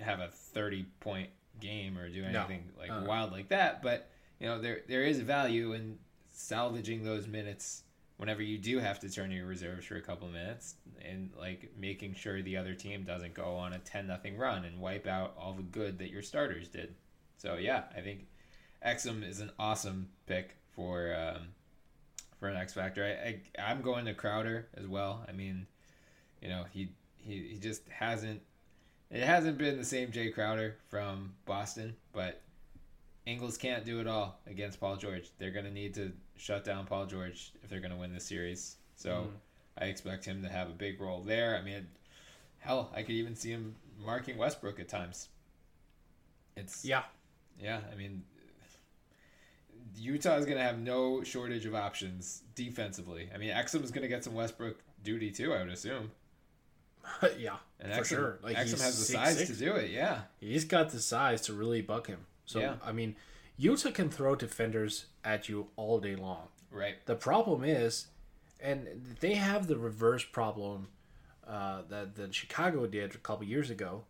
[0.00, 1.28] have a 30 point
[1.60, 2.28] game or do No.
[2.28, 3.04] anything like Uh-uh.
[3.04, 5.98] wild like that but you know there there is value in
[6.30, 7.82] salvaging those minutes
[8.16, 12.14] whenever you do have to turn your reserves for a couple minutes and like making
[12.14, 15.52] sure the other team doesn't go on a 10 nothing run and wipe out all
[15.52, 16.94] the good that your starters did
[17.38, 18.26] so yeah i think
[18.86, 21.48] exum is an awesome pick for um,
[22.38, 23.04] for an X Factor.
[23.04, 25.24] I, I I'm going to Crowder as well.
[25.28, 25.66] I mean,
[26.40, 28.40] you know, he he, he just hasn't
[29.10, 32.42] it hasn't been the same Jay Crowder from Boston, but
[33.26, 35.30] Ingles can't do it all against Paul George.
[35.38, 38.24] They're going to need to shut down Paul George if they're going to win this
[38.24, 38.76] series.
[38.96, 39.28] So mm.
[39.82, 41.56] I expect him to have a big role there.
[41.56, 41.86] I mean,
[42.58, 43.74] hell, I could even see him
[44.04, 45.28] marking Westbrook at times.
[46.56, 47.04] It's yeah,
[47.60, 47.80] yeah.
[47.92, 48.22] I mean,
[49.96, 53.28] Utah is going to have no shortage of options defensively.
[53.34, 55.52] I mean, Exum is going to get some Westbrook duty too.
[55.52, 56.10] I would assume.
[57.38, 58.38] yeah, and for Exum, sure.
[58.42, 59.50] Like Exum has the six, size six.
[59.50, 59.90] to do it.
[59.90, 62.26] Yeah, he's got the size to really buck him.
[62.46, 62.74] So yeah.
[62.84, 63.16] I mean,
[63.56, 66.48] Utah can throw defenders at you all day long.
[66.70, 66.94] Right.
[67.06, 68.08] The problem is,
[68.60, 70.88] and they have the reverse problem
[71.46, 74.04] uh, that that Chicago did a couple years ago.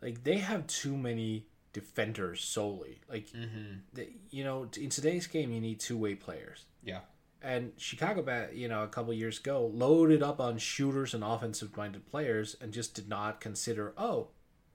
[0.00, 3.00] Like they have too many defenders solely.
[3.08, 3.78] Like, mm-hmm.
[3.92, 6.64] the, you know, in today's game, you need two way players.
[6.82, 7.00] Yeah.
[7.42, 12.06] And Chicago, you know, a couple years ago, loaded up on shooters and offensive minded
[12.06, 14.28] players and just did not consider, oh,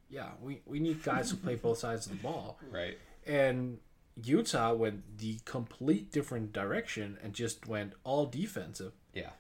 [0.10, 2.60] yeah, we, we need guys who play both sides of the ball.
[2.70, 2.98] Right.
[3.26, 3.80] And
[4.22, 8.94] Utah went the complete different direction and just went all defensive.
[9.14, 9.32] Yeah.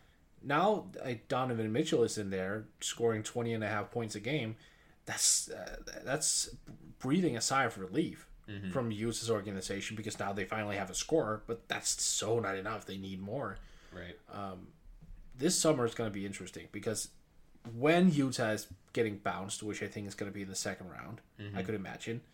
[0.44, 0.86] Now
[1.28, 4.56] Donovan Mitchell is in there scoring 20 and a half points a game.
[5.08, 6.50] That's uh, that's
[7.00, 8.70] breathing a sigh of relief mm-hmm.
[8.70, 12.86] from Utah's organization because now they finally have a scorer, but that's so not enough.
[12.86, 13.58] They need more.
[13.92, 14.18] Right.
[14.32, 14.68] Um,
[15.36, 17.10] this summer is going to be interesting because
[17.76, 20.92] when Utah is getting bounced, which I think is going to be in the second
[20.92, 21.58] round, mm-hmm.
[21.58, 22.22] I could imagine–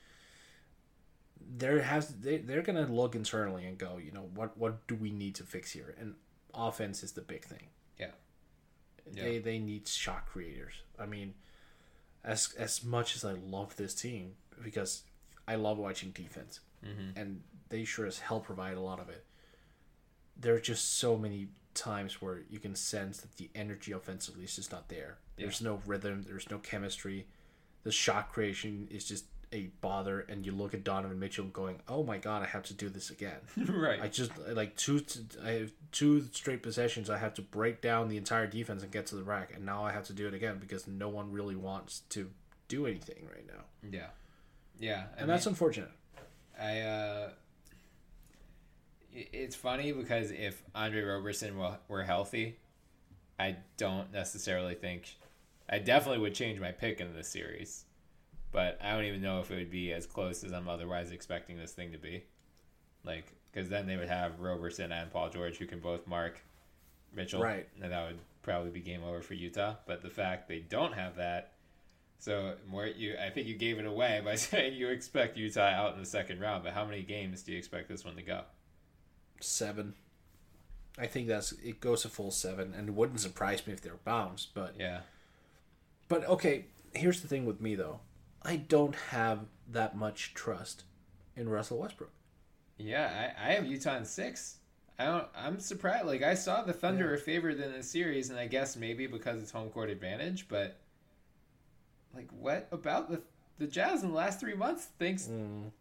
[1.58, 5.12] there has they, they're gonna look internally and go, you know, what what do we
[5.12, 5.96] need to fix here?
[6.00, 6.16] And
[6.54, 7.68] offense is the big thing.
[8.00, 8.12] Yeah.
[9.12, 10.74] They they need shot creators.
[11.00, 11.34] I mean,
[12.24, 15.04] as as much as I love this team because
[15.48, 17.20] I love watching defense, mm-hmm.
[17.20, 19.26] and they sure as hell provide a lot of it.
[20.38, 24.56] There are just so many times where you can sense that the energy offensively is
[24.56, 25.18] just not there.
[25.38, 25.46] Yeah.
[25.46, 26.24] There's no rhythm.
[26.24, 27.28] There's no chemistry.
[27.84, 32.04] The shot creation is just a bother and you look at Donovan Mitchell going, "Oh
[32.04, 34.02] my god, I have to do this again." right.
[34.02, 35.02] I just like two
[35.44, 39.06] I have two straight possessions I have to break down the entire defense and get
[39.08, 41.56] to the rack and now I have to do it again because no one really
[41.56, 42.30] wants to
[42.68, 43.64] do anything right now.
[43.90, 44.08] Yeah.
[44.80, 44.96] Yeah.
[44.96, 45.92] I and mean, that's unfortunate.
[46.60, 47.30] I uh
[49.14, 51.56] it's funny because if Andre Roberson
[51.88, 52.58] were healthy,
[53.40, 55.16] I don't necessarily think
[55.70, 57.86] I definitely would change my pick in this series
[58.54, 61.58] but I don't even know if it would be as close as I'm otherwise expecting
[61.58, 62.24] this thing to be.
[63.04, 66.40] Like, because then they would have Roberson and Paul George who can both mark
[67.14, 67.68] Mitchell, right?
[67.82, 69.76] And that would probably be game over for Utah.
[69.88, 71.54] But the fact they don't have that,
[72.20, 75.96] so more you, I think you gave it away by saying you expect Utah out
[75.96, 76.64] in the second round.
[76.64, 78.42] But how many games do you expect this one to go?
[79.42, 79.96] Seven.
[80.98, 83.98] I think that's it goes to full seven, and it wouldn't surprise me if they're
[84.06, 84.54] bounced.
[84.54, 85.02] But yeah.
[86.08, 88.00] But okay, here's the thing with me though.
[88.46, 90.84] I don't have that much trust
[91.36, 92.12] in Russell Westbrook.
[92.78, 94.58] Yeah, I, I have Utah in six.
[95.00, 95.28] I don't.
[95.36, 96.06] I'm surprised.
[96.06, 97.12] Like I saw the Thunder yeah.
[97.12, 100.48] are favored in the series, and I guess maybe because it's home court advantage.
[100.48, 100.80] But
[102.16, 103.22] like, what about the
[103.58, 104.88] the Jazz in the last three months?
[105.00, 105.28] Thinks.
[105.28, 105.72] Mm.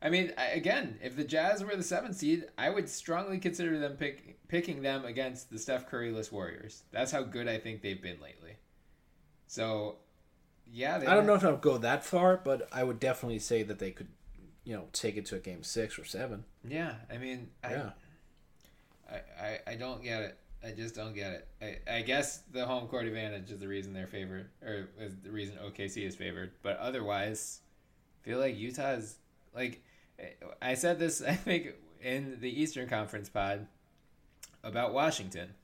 [0.00, 3.78] I mean, I, again, if the Jazz were the seventh seed, I would strongly consider
[3.80, 6.84] them pick, picking them against the Steph Curryless Warriors.
[6.92, 8.56] That's how good I think they've been lately.
[9.48, 9.96] So
[10.72, 13.78] yeah, I don't know if I'll go that far, but I would definitely say that
[13.78, 14.08] they could,
[14.64, 16.44] you know, take it to a game six or seven.
[16.66, 17.90] Yeah, I mean, I, yeah.
[19.10, 20.38] I, I, I don't get it.
[20.62, 21.80] I just don't get it.
[21.88, 25.30] I, I guess the home court advantage is the reason they're favored, or is the
[25.30, 26.52] reason OKC is favored.
[26.62, 27.60] But otherwise,
[28.22, 29.16] I feel like Utah is
[29.54, 29.82] like
[30.60, 31.22] I said this.
[31.26, 33.66] I think in the Eastern Conference pod
[34.62, 35.54] about Washington,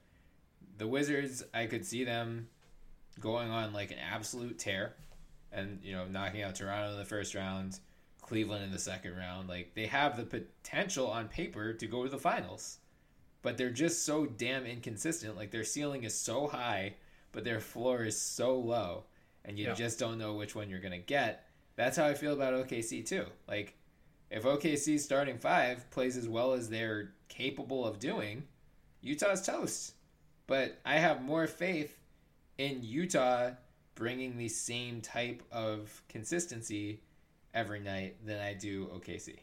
[0.79, 1.43] the Wizards.
[1.53, 2.49] I could see them
[3.21, 4.95] going on like an absolute tear
[5.53, 7.79] and you know knocking out Toronto in the first round,
[8.23, 9.49] Cleveland in the second round.
[9.49, 12.79] Like they have the potential on paper to go to the finals,
[13.43, 15.37] but they're just so damn inconsistent.
[15.37, 16.95] Like their ceiling is so high,
[17.33, 19.05] but their floor is so low,
[19.45, 19.75] and you yeah.
[19.75, 21.49] just don't know which one you're gonna get.
[21.77, 23.27] That's how I feel about OKC too.
[23.49, 23.77] Like
[24.31, 28.45] if OKC starting five plays as well as they're capable of doing,
[29.01, 29.93] Utah's toast.
[30.47, 31.99] But I have more faith
[32.59, 33.51] in Utah
[33.95, 37.01] bringing the same type of consistency
[37.53, 39.39] every night than I do OKC.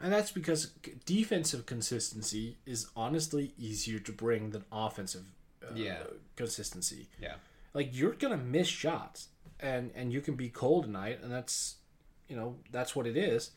[0.00, 0.72] And that's because
[1.06, 5.24] defensive consistency is honestly easier to bring than offensive
[5.62, 5.98] uh, yeah.
[6.34, 7.08] consistency.
[7.20, 7.34] Yeah.
[7.72, 9.28] Like you're going to miss shots
[9.58, 11.76] and and you can be cold tonight and that's
[12.28, 13.52] you know, that's what it is.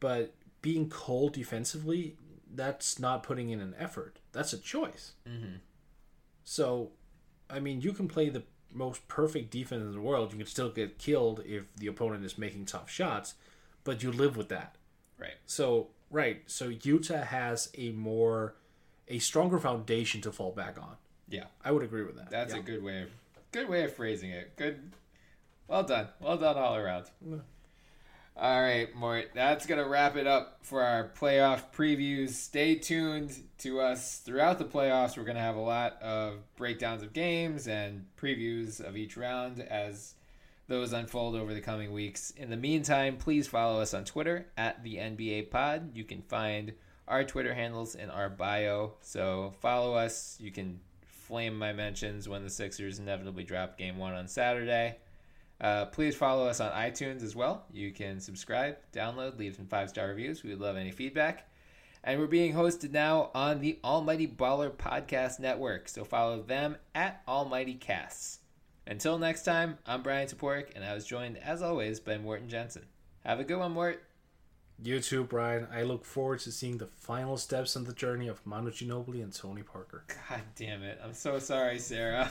[0.00, 2.16] But being cold defensively,
[2.52, 4.18] that's not putting in an effort.
[4.32, 5.12] That's a choice.
[5.26, 5.56] hmm
[6.44, 6.92] So
[7.50, 8.42] I mean, you can play the
[8.72, 10.32] most perfect defense in the world.
[10.32, 13.34] You can still get killed if the opponent is making tough shots,
[13.84, 14.76] but you live with that.
[15.18, 15.34] Right.
[15.46, 18.54] So right, so Utah has a more
[19.08, 20.96] a stronger foundation to fall back on.
[21.28, 21.44] Yeah.
[21.64, 22.30] I would agree with that.
[22.30, 22.60] That's yeah.
[22.60, 23.08] a good way of
[23.52, 24.56] good way of phrasing it.
[24.56, 24.92] Good.
[25.68, 26.08] Well done.
[26.20, 27.06] Well done all around.
[28.40, 29.32] All right, Mort.
[29.34, 32.30] That's gonna wrap it up for our playoff previews.
[32.30, 35.18] Stay tuned to us throughout the playoffs.
[35.18, 40.14] We're gonna have a lot of breakdowns of games and previews of each round as
[40.68, 42.30] those unfold over the coming weeks.
[42.30, 45.94] In the meantime, please follow us on Twitter at the NBA Pod.
[45.94, 46.72] You can find
[47.06, 48.94] our Twitter handles in our bio.
[49.02, 50.38] So follow us.
[50.40, 54.96] You can flame my mentions when the Sixers inevitably drop game one on Saturday.
[55.60, 57.66] Uh, please follow us on iTunes as well.
[57.70, 60.42] You can subscribe, download, leave some five star reviews.
[60.42, 61.48] We would love any feedback.
[62.02, 65.86] And we're being hosted now on the Almighty Baller Podcast Network.
[65.86, 68.38] So follow them at Almighty Casts.
[68.86, 72.86] Until next time, I'm Bryan Toporek, and I was joined, as always, by Morten Jensen.
[73.24, 74.02] Have a good one, Mort.
[74.82, 75.68] You too, Bryan.
[75.70, 79.32] I look forward to seeing the final steps on the journey of Manu Ginobili and
[79.32, 80.04] Tony Parker.
[80.28, 80.98] God damn it.
[81.04, 82.30] I'm so sorry, Sarah.